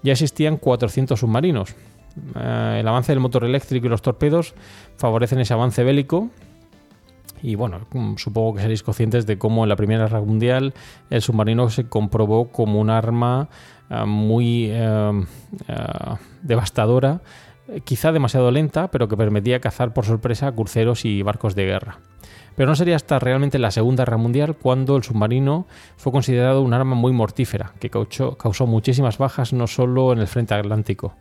ya 0.03 0.11
existían 0.11 0.57
400 0.57 1.19
submarinos. 1.19 1.71
Eh, 2.35 2.77
el 2.79 2.87
avance 2.87 3.11
del 3.11 3.21
motor 3.21 3.43
eléctrico 3.43 3.87
y 3.87 3.89
los 3.89 4.03
torpedos 4.03 4.53
favorecen 4.97 5.39
ese 5.39 5.55
avance 5.55 5.83
bélico. 5.83 6.29
Y 7.41 7.55
bueno, 7.55 7.87
mm, 7.91 8.17
supongo 8.17 8.53
que 8.53 8.61
seréis 8.61 8.83
conscientes 8.83 9.25
de 9.25 9.39
cómo 9.39 9.65
en 9.65 9.69
la 9.69 9.75
Primera 9.75 10.03
Guerra 10.03 10.21
Mundial 10.21 10.75
el 11.09 11.23
submarino 11.23 11.71
se 11.71 11.89
comprobó 11.89 12.49
como 12.49 12.79
un 12.79 12.91
arma 12.91 13.49
eh, 13.89 14.05
muy 14.05 14.71
devastadora 16.43 17.21
quizá 17.83 18.11
demasiado 18.11 18.51
lenta, 18.51 18.89
pero 18.89 19.07
que 19.07 19.17
permitía 19.17 19.59
cazar 19.59 19.93
por 19.93 20.05
sorpresa 20.05 20.47
a 20.47 20.51
cruceros 20.51 21.05
y 21.05 21.21
barcos 21.23 21.55
de 21.55 21.65
guerra. 21.65 21.99
Pero 22.59 22.71
no 22.71 22.75
sería 22.75 22.97
hasta 22.97 23.19
realmente 23.19 23.57
la 23.57 23.71
Segunda 23.71 24.03
Guerra 24.03 24.17
Mundial 24.17 24.57
cuando 24.61 24.97
el 24.97 25.03
submarino 25.03 25.65
fue 25.95 26.11
considerado 26.11 26.61
un 26.61 26.73
arma 26.73 26.93
muy 26.93 27.13
mortífera, 27.13 27.71
que 27.79 27.89
causó, 27.89 28.67
muchísimas 28.67 29.17
bajas 29.17 29.53
no 29.53 29.65
solo 29.65 30.11
en 30.11 30.19
el 30.19 30.27
frente 30.27 30.55
atlántico. 30.55 31.13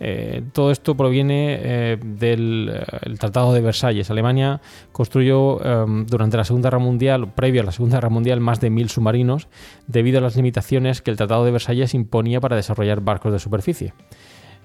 Eh, 0.00 0.44
todo 0.54 0.70
esto 0.70 0.96
proviene 0.96 1.58
eh, 1.60 1.98
del 2.02 2.72
eh, 2.72 3.16
Tratado 3.18 3.52
de 3.52 3.60
Versalles. 3.60 4.10
Alemania 4.10 4.62
construyó 4.90 5.62
em, 5.62 6.06
durante 6.06 6.38
la 6.38 6.44
Segunda 6.44 6.70
Guerra 6.70 6.78
Mundial, 6.78 7.34
previo 7.34 7.60
a 7.60 7.64
la 7.66 7.72
Segunda 7.72 7.98
Guerra 7.98 8.08
Mundial, 8.08 8.40
más 8.40 8.58
de 8.60 8.70
mil 8.70 8.88
submarinos 8.88 9.48
debido 9.88 10.20
a 10.20 10.22
las 10.22 10.36
limitaciones 10.36 11.02
que 11.02 11.10
el 11.10 11.18
Tratado 11.18 11.44
de 11.44 11.50
Versalles 11.50 11.92
imponía 11.92 12.40
para 12.40 12.56
desarrollar 12.56 13.02
barcos 13.02 13.30
de 13.30 13.40
superficie. 13.40 13.92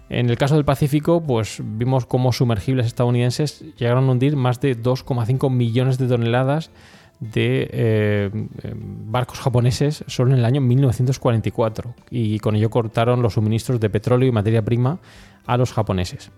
En 0.09 0.29
el 0.29 0.37
caso 0.37 0.55
del 0.55 0.65
Pacífico, 0.65 1.21
pues 1.21 1.61
vimos 1.63 2.05
cómo 2.05 2.33
sumergibles 2.33 2.85
estadounidenses 2.85 3.63
llegaron 3.77 4.07
a 4.07 4.11
hundir 4.11 4.35
más 4.35 4.59
de 4.59 4.77
2,5 4.77 5.49
millones 5.49 5.97
de 5.97 6.07
toneladas 6.07 6.71
de 7.19 7.69
eh, 7.71 8.29
barcos 9.05 9.39
japoneses 9.39 10.03
solo 10.07 10.33
en 10.33 10.39
el 10.39 10.45
año 10.45 10.61
1944 10.61 11.95
y 12.09 12.39
con 12.39 12.55
ello 12.55 12.69
cortaron 12.69 13.21
los 13.21 13.33
suministros 13.33 13.79
de 13.79 13.89
petróleo 13.89 14.27
y 14.27 14.31
materia 14.31 14.63
prima 14.63 14.99
a 15.45 15.57
los 15.57 15.71
japoneses. 15.71 16.31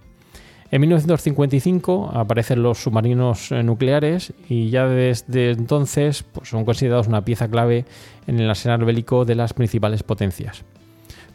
En 0.72 0.82
1955 0.82 2.12
aparecen 2.14 2.64
los 2.64 2.80
submarinos 2.80 3.52
eh, 3.52 3.64
nucleares 3.64 4.34
y 4.50 4.70
ya 4.70 4.88
desde 4.88 5.52
entonces 5.52 6.24
pues, 6.24 6.50
son 6.50 6.66
considerados 6.66 7.08
una 7.08 7.24
pieza 7.24 7.48
clave 7.48 7.86
en 8.28 8.40
el 8.40 8.50
arsenal 8.50 8.84
bélico 8.84 9.26
de 9.26 9.36
las 9.36 9.54
principales 9.54 10.04
potencias. 10.04 10.66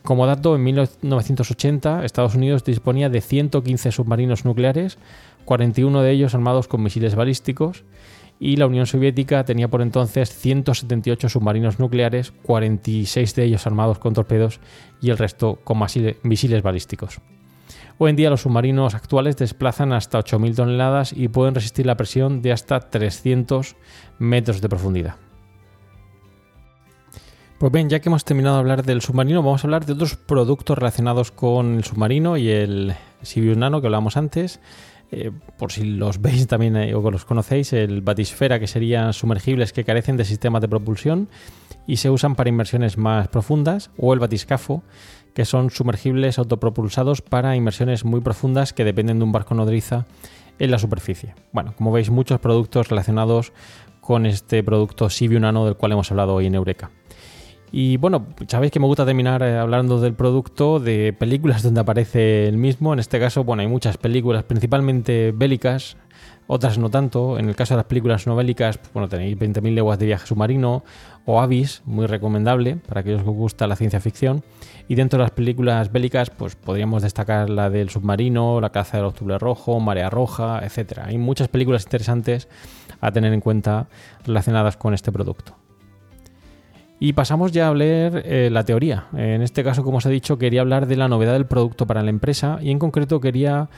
Como 0.03 0.27
dato, 0.27 0.57
en 0.57 0.65
1980 0.65 2.05
Estados 2.05 2.35
Unidos 2.35 2.65
disponía 2.65 3.09
de 3.09 3.21
115 3.21 3.93
submarinos 3.93 4.45
nucleares, 4.45 4.99
41 5.45 6.03
de 6.03 6.11
ellos 6.11 6.35
armados 6.35 6.69
con 6.69 6.83
misiles 6.83 7.15
balísticos, 7.15 7.85
y 8.39 8.57
la 8.57 8.67
Unión 8.67 8.87
Soviética 8.87 9.45
tenía 9.45 9.69
por 9.69 9.83
entonces 9.83 10.35
178 10.35 11.29
submarinos 11.29 11.79
nucleares, 11.79 12.33
46 12.43 13.35
de 13.35 13.45
ellos 13.45 13.67
armados 13.67 13.99
con 13.99 14.15
torpedos 14.15 14.61
y 15.03 15.11
el 15.11 15.19
resto 15.19 15.59
con 15.63 15.79
misiles 16.23 16.63
balísticos. 16.63 17.21
Hoy 17.99 18.11
en 18.11 18.17
día 18.17 18.31
los 18.31 18.41
submarinos 18.41 18.95
actuales 18.95 19.37
desplazan 19.37 19.93
hasta 19.93 20.19
8.000 20.19 20.57
toneladas 20.57 21.13
y 21.13 21.29
pueden 21.29 21.55
resistir 21.55 21.85
la 21.85 21.99
presión 21.99 22.41
de 22.41 22.53
hasta 22.53 22.81
300 22.81 23.77
metros 24.19 24.63
de 24.63 24.69
profundidad. 24.71 25.17
Pues 27.61 27.73
bien, 27.73 27.91
ya 27.91 28.01
que 28.01 28.09
hemos 28.09 28.25
terminado 28.25 28.55
de 28.55 28.61
hablar 28.61 28.85
del 28.85 29.03
submarino, 29.03 29.43
vamos 29.43 29.63
a 29.63 29.67
hablar 29.67 29.85
de 29.85 29.93
otros 29.93 30.17
productos 30.17 30.79
relacionados 30.79 31.31
con 31.31 31.75
el 31.75 31.85
submarino 31.85 32.39
y 32.39 32.49
el 32.49 32.95
Sibiu 33.21 33.55
Nano 33.55 33.83
que 33.83 33.87
hablábamos 33.87 34.17
antes. 34.17 34.61
Eh, 35.13 35.31
por 35.59 35.71
si 35.71 35.85
los 35.85 36.23
veis 36.23 36.47
también 36.47 36.75
eh, 36.79 36.95
o 36.95 37.11
los 37.11 37.27
conocéis, 37.27 37.75
el 37.75 38.01
Batisfera, 38.01 38.59
que 38.59 38.67
serían 38.67 39.13
sumergibles 39.13 39.75
que 39.75 39.85
carecen 39.85 40.17
de 40.17 40.25
sistemas 40.25 40.63
de 40.63 40.69
propulsión 40.69 41.29
y 41.87 41.99
se 41.99 42.09
usan 42.09 42.35
para 42.35 42.49
inmersiones 42.49 42.97
más 42.97 43.29
profundas, 43.29 43.91
o 43.99 44.15
el 44.15 44.21
Batiscafo, 44.21 44.83
que 45.35 45.45
son 45.45 45.69
sumergibles 45.69 46.39
autopropulsados 46.39 47.21
para 47.21 47.57
inmersiones 47.57 48.07
muy 48.07 48.23
profundas 48.23 48.73
que 48.73 48.87
dependen 48.87 49.19
de 49.19 49.25
un 49.25 49.33
barco 49.33 49.55
nodriza 49.55 50.07
en 50.59 50.71
la 50.71 50.79
superficie. 50.79 51.35
Bueno, 51.53 51.75
como 51.77 51.93
veis, 51.93 52.09
muchos 52.09 52.41
productos 52.41 52.89
relacionados 52.89 53.53
con 54.01 54.25
este 54.25 54.65
producto 54.65 55.11
Sibiu 55.11 55.41
Nano 55.41 55.67
del 55.67 55.77
cual 55.77 55.93
hemos 55.93 56.11
hablado 56.11 56.37
hoy 56.37 56.47
en 56.47 56.55
Eureka. 56.55 56.91
Y 57.73 57.99
bueno, 57.99 58.27
sabéis 58.49 58.73
que 58.73 58.81
me 58.81 58.87
gusta 58.87 59.07
terminar 59.07 59.43
eh, 59.43 59.57
hablando 59.57 60.01
del 60.01 60.15
producto, 60.15 60.81
de 60.81 61.13
películas 61.13 61.63
donde 61.63 61.81
aparece 61.81 62.49
el 62.49 62.57
mismo. 62.57 62.93
En 62.93 62.99
este 62.99 63.21
caso, 63.21 63.45
bueno, 63.45 63.63
hay 63.63 63.69
muchas 63.69 63.97
películas, 63.97 64.43
principalmente 64.43 65.33
bélicas, 65.33 65.97
otras 66.49 66.79
no 66.79 66.91
tanto. 66.91 67.39
En 67.39 67.49
el 67.49 67.55
caso 67.55 67.75
de 67.75 67.79
las 67.79 67.87
películas 67.87 68.27
no 68.27 68.35
bélicas, 68.35 68.79
pues, 68.79 68.93
bueno, 68.93 69.09
tenéis 69.09 69.39
20.000 69.39 69.73
leguas 69.73 70.01
de 70.01 70.07
viaje 70.07 70.27
submarino 70.27 70.83
o 71.25 71.41
Avis, 71.41 71.83
muy 71.85 72.07
recomendable 72.07 72.77
para 72.77 73.03
aquellos 73.03 73.23
que 73.23 73.29
os 73.29 73.37
gusta 73.37 73.69
la 73.69 73.77
ciencia 73.77 74.01
ficción. 74.01 74.43
Y 74.89 74.97
dentro 74.97 75.19
de 75.19 75.25
las 75.25 75.31
películas 75.31 75.93
bélicas, 75.93 76.31
pues 76.31 76.57
podríamos 76.57 77.03
destacar 77.03 77.49
la 77.51 77.71
del 77.71 77.89
submarino, 77.91 78.61
la 78.61 78.71
caza 78.71 78.97
del 78.97 79.07
octubre 79.07 79.39
rojo, 79.39 79.79
Marea 79.79 80.11
Roja, 80.11 80.61
etc. 80.65 81.03
Hay 81.05 81.19
muchas 81.19 81.47
películas 81.47 81.85
interesantes 81.85 82.49
a 83.01 83.13
tener 83.13 83.33
en 83.33 83.41
cuenta 83.41 83.87
relacionadas 84.25 84.77
con 84.77 84.93
este 84.93 85.13
producto. 85.13 85.60
Y 87.03 87.15
pasamos 87.15 87.51
ya 87.51 87.69
a 87.69 87.75
leer 87.75 88.23
eh, 88.27 88.51
la 88.53 88.63
teoría. 88.63 89.07
En 89.15 89.41
este 89.41 89.65
caso, 89.65 89.83
como 89.83 89.99
os 89.99 90.07
he 90.07 90.11
dicho, 90.11 90.37
quería 90.37 90.61
hablar 90.61 90.87
de 90.87 90.97
la 90.97 91.09
novedad 91.09 91.33
del 91.33 91.47
producto 91.47 91.87
para 91.87 92.03
la 92.03 92.11
empresa 92.11 92.59
y 92.61 92.71
en 92.71 92.79
concreto 92.79 93.21
quería 93.21 93.71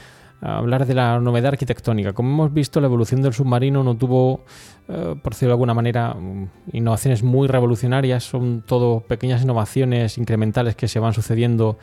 hablar 0.43 0.87
de 0.87 0.95
la 0.95 1.21
novedad 1.21 1.53
arquitectónica. 1.53 2.13
Como 2.13 2.31
hemos 2.31 2.53
visto, 2.53 2.81
la 2.81 2.89
evolución 2.89 3.23
del 3.23 3.33
submarino 3.33 3.85
no 3.85 3.97
tuvo, 3.97 4.45
eh, 4.89 5.15
por 5.23 5.35
decirlo 5.35 5.51
de 5.51 5.55
alguna 5.55 5.75
manera, 5.75 6.15
mm, 6.15 6.49
innovaciones 6.73 7.23
muy 7.23 7.47
revolucionarias, 7.47 8.25
son 8.25 8.63
todo 8.67 9.01
pequeñas 9.01 9.43
innovaciones 9.43 10.19
incrementales 10.19 10.75
que 10.75 10.89
se 10.89 10.99
van 10.99 11.13
sucediendo 11.13 11.79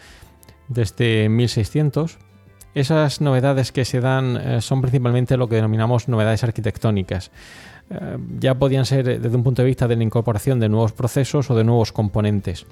desde 0.67 1.30
1600. 1.30 2.19
Esas 2.75 3.19
novedades 3.19 3.71
que 3.71 3.84
se 3.84 3.99
dan 3.99 4.38
eh, 4.38 4.62
son 4.62 4.82
principalmente 4.82 5.38
lo 5.38 5.49
que 5.49 5.55
denominamos 5.55 6.08
novedades 6.08 6.43
arquitectónicas. 6.43 7.32
Eh, 7.89 8.17
ya 8.39 8.55
podían 8.55 8.86
ser 8.86 9.10
eh, 9.10 9.19
desde 9.19 9.36
un 9.36 9.43
punto 9.43 9.63
de 9.63 9.67
vista 9.67 9.88
de 9.88 9.95
la 9.95 10.03
incorporación 10.03 10.60
de 10.60 10.69
nuevos 10.69 10.93
procesos 10.93 11.49
o 11.49 11.55
de 11.55 11.63
nuevos 11.63 11.91
componentes. 11.91 12.67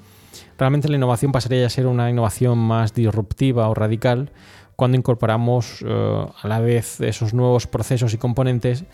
Realmente 0.56 0.88
la 0.88 0.96
innovación 0.96 1.32
pasaría 1.32 1.66
a 1.66 1.70
ser 1.70 1.86
una 1.88 2.08
innovación 2.08 2.58
más 2.58 2.94
disruptiva 2.94 3.68
o 3.68 3.74
radical 3.74 4.30
cuando 4.76 4.96
incorporamos 4.96 5.84
a 5.84 6.46
la 6.46 6.60
vez 6.60 7.00
esos 7.00 7.34
nuevos 7.34 7.66
procesos 7.66 8.14
y 8.14 8.18
componentes 8.18 8.84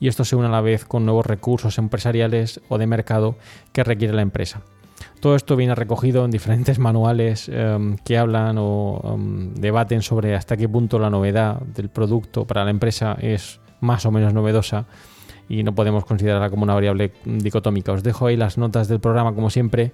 y 0.00 0.08
esto 0.08 0.24
se 0.24 0.36
une 0.36 0.46
a 0.46 0.50
la 0.50 0.62
vez 0.62 0.86
con 0.86 1.04
nuevos 1.04 1.26
recursos 1.26 1.76
empresariales 1.76 2.62
o 2.70 2.78
de 2.78 2.86
mercado 2.86 3.36
que 3.74 3.84
requiere 3.84 4.14
la 4.14 4.22
empresa. 4.22 4.62
Todo 5.24 5.36
esto 5.36 5.56
viene 5.56 5.74
recogido 5.74 6.26
en 6.26 6.30
diferentes 6.30 6.78
manuales 6.78 7.50
que 8.04 8.18
hablan 8.18 8.56
o 8.58 9.16
debaten 9.54 10.02
sobre 10.02 10.34
hasta 10.34 10.54
qué 10.58 10.68
punto 10.68 10.98
la 10.98 11.08
novedad 11.08 11.62
del 11.62 11.88
producto 11.88 12.46
para 12.46 12.62
la 12.62 12.70
empresa 12.70 13.16
es 13.18 13.58
más 13.80 14.04
o 14.04 14.10
menos 14.10 14.34
novedosa 14.34 14.84
y 15.48 15.62
no 15.62 15.74
podemos 15.74 16.04
considerarla 16.04 16.50
como 16.50 16.64
una 16.64 16.74
variable 16.74 17.12
dicotómica. 17.24 17.92
Os 17.92 18.02
dejo 18.02 18.26
ahí 18.26 18.36
las 18.36 18.58
notas 18.58 18.86
del 18.86 19.00
programa, 19.00 19.34
como 19.34 19.48
siempre, 19.48 19.92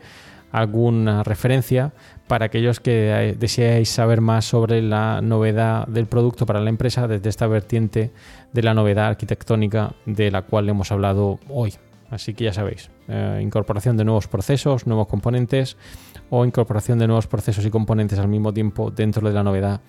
alguna 0.50 1.22
referencia 1.22 1.92
para 2.26 2.46
aquellos 2.46 2.80
que 2.80 3.36
deseáis 3.38 3.88
saber 3.88 4.20
más 4.20 4.46
sobre 4.46 4.82
la 4.82 5.20
novedad 5.22 5.86
del 5.86 6.06
producto 6.06 6.44
para 6.44 6.60
la 6.60 6.70
empresa 6.70 7.06
desde 7.06 7.28
esta 7.28 7.46
vertiente 7.46 8.10
de 8.52 8.62
la 8.64 8.74
novedad 8.74 9.06
arquitectónica 9.06 9.92
de 10.06 10.32
la 10.32 10.42
cual 10.42 10.68
hemos 10.68 10.90
hablado 10.90 11.38
hoy. 11.48 11.74
Así 12.10 12.34
que 12.34 12.44
ya 12.44 12.52
sabéis, 12.52 12.90
eh, 13.08 13.40
incorporación 13.42 13.96
de 13.96 14.04
nuevos 14.04 14.26
procesos, 14.26 14.86
nuevos 14.86 15.06
componentes 15.06 15.76
o 16.28 16.44
incorporación 16.44 16.98
de 16.98 17.06
nuevos 17.06 17.26
procesos 17.26 17.64
y 17.64 17.70
componentes 17.70 18.18
al 18.18 18.28
mismo 18.28 18.52
tiempo 18.52 18.90
dentro 18.90 19.26
de 19.28 19.34
la 19.34 19.44
novedad 19.44 19.80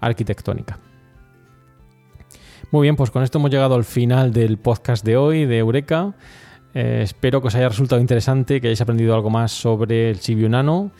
arquitectónica. 0.00 0.78
Muy 2.70 2.82
bien, 2.82 2.96
pues 2.96 3.10
con 3.10 3.22
esto 3.22 3.38
hemos 3.38 3.50
llegado 3.50 3.74
al 3.74 3.84
final 3.84 4.32
del 4.32 4.58
podcast 4.58 5.04
de 5.04 5.16
hoy 5.16 5.44
de 5.44 5.58
Eureka. 5.58 6.14
Eh, 6.74 7.00
espero 7.02 7.40
que 7.40 7.48
os 7.48 7.54
haya 7.54 7.68
resultado 7.68 8.00
interesante, 8.00 8.60
que 8.60 8.68
hayáis 8.68 8.80
aprendido 8.80 9.14
algo 9.14 9.30
más 9.30 9.52
sobre 9.52 10.10
el 10.10 10.20
Sibiu 10.20 10.48
Nano, 10.48 10.90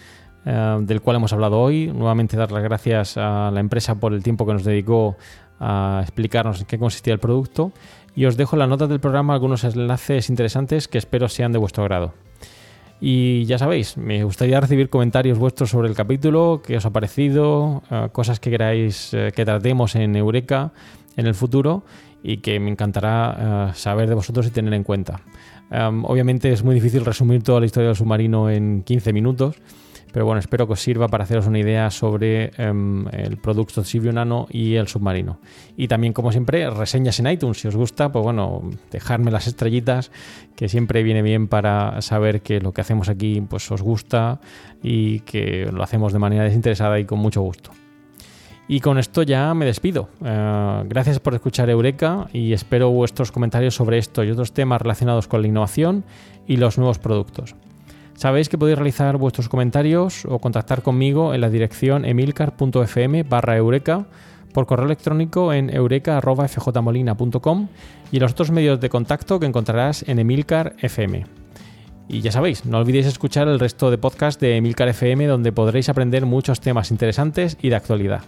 eh, 0.44 0.78
del 0.82 1.00
cual 1.00 1.16
hemos 1.16 1.32
hablado 1.32 1.58
hoy. 1.60 1.86
Nuevamente 1.86 2.36
dar 2.36 2.52
las 2.52 2.62
gracias 2.62 3.16
a 3.16 3.50
la 3.50 3.60
empresa 3.60 3.94
por 3.94 4.12
el 4.12 4.22
tiempo 4.22 4.46
que 4.46 4.52
nos 4.52 4.64
dedicó 4.64 5.16
a 5.62 6.00
explicarnos 6.02 6.60
en 6.60 6.66
qué 6.66 6.78
consistía 6.78 7.14
el 7.14 7.20
producto. 7.20 7.72
Y 8.14 8.26
os 8.26 8.36
dejo 8.36 8.56
en 8.56 8.60
las 8.60 8.68
notas 8.68 8.88
del 8.88 9.00
programa 9.00 9.32
algunos 9.32 9.64
enlaces 9.64 10.28
interesantes 10.28 10.88
que 10.88 10.98
espero 10.98 11.28
sean 11.28 11.52
de 11.52 11.58
vuestro 11.58 11.84
grado. 11.84 12.12
Y 13.00 13.46
ya 13.46 13.58
sabéis, 13.58 13.96
me 13.96 14.22
gustaría 14.22 14.60
recibir 14.60 14.88
comentarios 14.90 15.38
vuestros 15.38 15.70
sobre 15.70 15.88
el 15.88 15.94
capítulo, 15.94 16.62
qué 16.64 16.76
os 16.76 16.86
ha 16.86 16.90
parecido, 16.90 17.82
eh, 17.90 18.08
cosas 18.12 18.38
que 18.38 18.50
queráis 18.50 19.10
que 19.10 19.44
tratemos 19.44 19.96
en 19.96 20.14
Eureka 20.14 20.72
en 21.16 21.26
el 21.26 21.34
futuro 21.34 21.84
y 22.22 22.38
que 22.38 22.60
me 22.60 22.70
encantará 22.70 23.70
eh, 23.70 23.74
saber 23.74 24.08
de 24.08 24.14
vosotros 24.14 24.46
y 24.46 24.50
tener 24.50 24.72
en 24.74 24.84
cuenta. 24.84 25.20
Em, 25.70 26.04
obviamente 26.04 26.52
es 26.52 26.62
muy 26.62 26.74
difícil 26.74 27.04
resumir 27.04 27.42
toda 27.42 27.60
la 27.60 27.66
historia 27.66 27.88
del 27.88 27.96
submarino 27.96 28.50
en 28.50 28.82
15 28.82 29.12
minutos, 29.12 29.56
pero 30.12 30.26
bueno, 30.26 30.38
espero 30.38 30.66
que 30.66 30.74
os 30.74 30.80
sirva 30.80 31.08
para 31.08 31.24
haceros 31.24 31.46
una 31.46 31.58
idea 31.58 31.90
sobre 31.90 32.52
em, 32.56 33.06
el 33.08 33.38
producto 33.38 33.82
Sibio 33.82 34.12
Nano 34.12 34.46
y 34.50 34.74
el 34.74 34.86
submarino. 34.86 35.40
Y 35.76 35.88
también, 35.88 36.12
como 36.12 36.30
siempre, 36.32 36.68
reseñas 36.70 37.18
en 37.18 37.28
iTunes. 37.28 37.60
Si 37.60 37.68
os 37.68 37.76
gusta, 37.76 38.12
pues 38.12 38.22
bueno, 38.22 38.62
dejadme 38.90 39.30
las 39.30 39.46
estrellitas, 39.46 40.12
que 40.54 40.68
siempre 40.68 41.02
viene 41.02 41.22
bien 41.22 41.48
para 41.48 42.02
saber 42.02 42.42
que 42.42 42.60
lo 42.60 42.72
que 42.72 42.82
hacemos 42.82 43.08
aquí 43.08 43.40
pues 43.40 43.70
os 43.70 43.80
gusta 43.80 44.40
y 44.82 45.20
que 45.20 45.70
lo 45.72 45.82
hacemos 45.82 46.12
de 46.12 46.18
manera 46.18 46.44
desinteresada 46.44 47.00
y 47.00 47.04
con 47.06 47.18
mucho 47.18 47.40
gusto. 47.40 47.70
Y 48.68 48.80
con 48.80 48.98
esto 48.98 49.22
ya 49.22 49.52
me 49.54 49.64
despido. 49.64 50.08
Eh, 50.24 50.82
gracias 50.86 51.20
por 51.20 51.34
escuchar 51.34 51.68
Eureka 51.68 52.28
y 52.32 52.52
espero 52.52 52.90
vuestros 52.90 53.32
comentarios 53.32 53.74
sobre 53.74 53.98
esto 53.98 54.24
y 54.24 54.30
otros 54.30 54.52
temas 54.52 54.80
relacionados 54.80 55.26
con 55.26 55.42
la 55.42 55.48
innovación 55.48 56.04
y 56.46 56.56
los 56.56 56.78
nuevos 56.78 56.98
productos. 56.98 57.56
Sabéis 58.14 58.48
que 58.48 58.58
podéis 58.58 58.78
realizar 58.78 59.16
vuestros 59.16 59.48
comentarios 59.48 60.24
o 60.26 60.38
contactar 60.38 60.82
conmigo 60.82 61.34
en 61.34 61.40
la 61.40 61.50
dirección 61.50 62.04
emilcar.fm 62.04 63.22
barra 63.24 63.56
eureka 63.56 64.06
por 64.52 64.66
correo 64.66 64.86
electrónico 64.86 65.52
en 65.52 65.74
eureka.fjmolina.com 65.74 67.68
y 68.10 68.20
los 68.20 68.32
otros 68.32 68.50
medios 68.50 68.80
de 68.80 68.90
contacto 68.90 69.40
que 69.40 69.46
encontrarás 69.46 70.04
en 70.06 70.18
Emilcar 70.18 70.74
FM. 70.80 71.26
Y 72.08 72.20
ya 72.20 72.30
sabéis, 72.30 72.66
no 72.66 72.78
olvidéis 72.78 73.06
escuchar 73.06 73.48
el 73.48 73.58
resto 73.58 73.90
de 73.90 73.98
podcast 73.98 74.40
de 74.40 74.56
Emilcar 74.56 74.88
FM 74.88 75.26
donde 75.26 75.52
podréis 75.52 75.88
aprender 75.88 76.26
muchos 76.26 76.60
temas 76.60 76.90
interesantes 76.90 77.56
y 77.62 77.70
de 77.70 77.76
actualidad. 77.76 78.22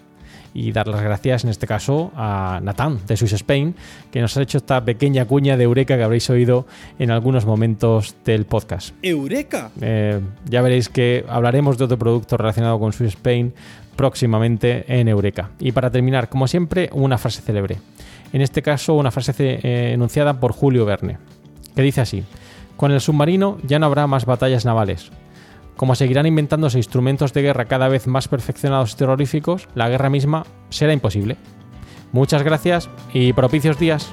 Y 0.55 0.73
dar 0.73 0.87
las 0.87 1.03
gracias 1.03 1.45
en 1.45 1.51
este 1.51 1.67
caso 1.67 2.13
a 2.17 2.61
Natán 2.63 3.01
de 3.07 3.17
Swiss 3.17 3.33
Spain, 3.33 3.75
que 4.13 4.21
nos 4.21 4.37
ha 4.37 4.43
hecho 4.43 4.59
esta 4.59 4.85
pequeña 4.85 5.25
cuña 5.27 5.57
de 5.57 5.65
Eureka 5.65 5.97
que 5.97 6.05
habréis 6.05 6.31
oído 6.31 6.67
en 6.99 7.11
algunos 7.11 7.45
momentos 7.45 8.15
del 8.25 8.47
podcast. 8.47 8.95
¡Eureka! 9.03 9.71
Eh, 9.81 10.21
ya 10.49 10.63
veréis 10.63 10.89
que 10.89 11.25
hablaremos 11.29 11.77
de 11.77 11.85
otro 11.85 11.99
producto 11.99 12.37
relacionado 12.37 12.79
con 12.79 12.93
Swiss 12.93 13.15
Spain 13.15 13.53
próximamente 13.97 14.85
en 14.87 15.09
Eureka. 15.09 15.51
Y 15.59 15.73
para 15.73 15.91
terminar, 15.91 16.29
como 16.29 16.47
siempre, 16.47 16.89
una 16.93 17.19
frase 17.19 17.43
célebre. 17.43 17.79
En 18.33 18.41
este 18.41 18.63
caso, 18.63 18.95
una 18.95 19.11
frase 19.11 19.33
eh, 19.39 19.93
enunciada 19.93 20.41
por 20.41 20.53
Julio 20.53 20.85
Verne, 20.85 21.19
que 21.75 21.83
dice 21.83 22.01
así. 22.01 22.25
Con 22.77 22.91
el 22.91 23.01
submarino 23.01 23.59
ya 23.63 23.79
no 23.79 23.87
habrá 23.87 24.07
más 24.07 24.25
batallas 24.25 24.65
navales. 24.65 25.11
Como 25.77 25.95
seguirán 25.95 26.27
inventándose 26.27 26.79
instrumentos 26.79 27.33
de 27.33 27.43
guerra 27.43 27.65
cada 27.65 27.89
vez 27.89 28.07
más 28.07 28.29
perfeccionados 28.29 28.93
y 28.93 28.97
terroríficos, 28.97 29.69
la 29.75 29.89
guerra 29.89 30.11
misma 30.11 30.45
será 30.71 30.93
imposible. 30.93 31.37
Muchas 32.13 32.43
gracias 32.43 32.89
y 33.13 33.33
propicios 33.33 33.79
días. 33.79 34.13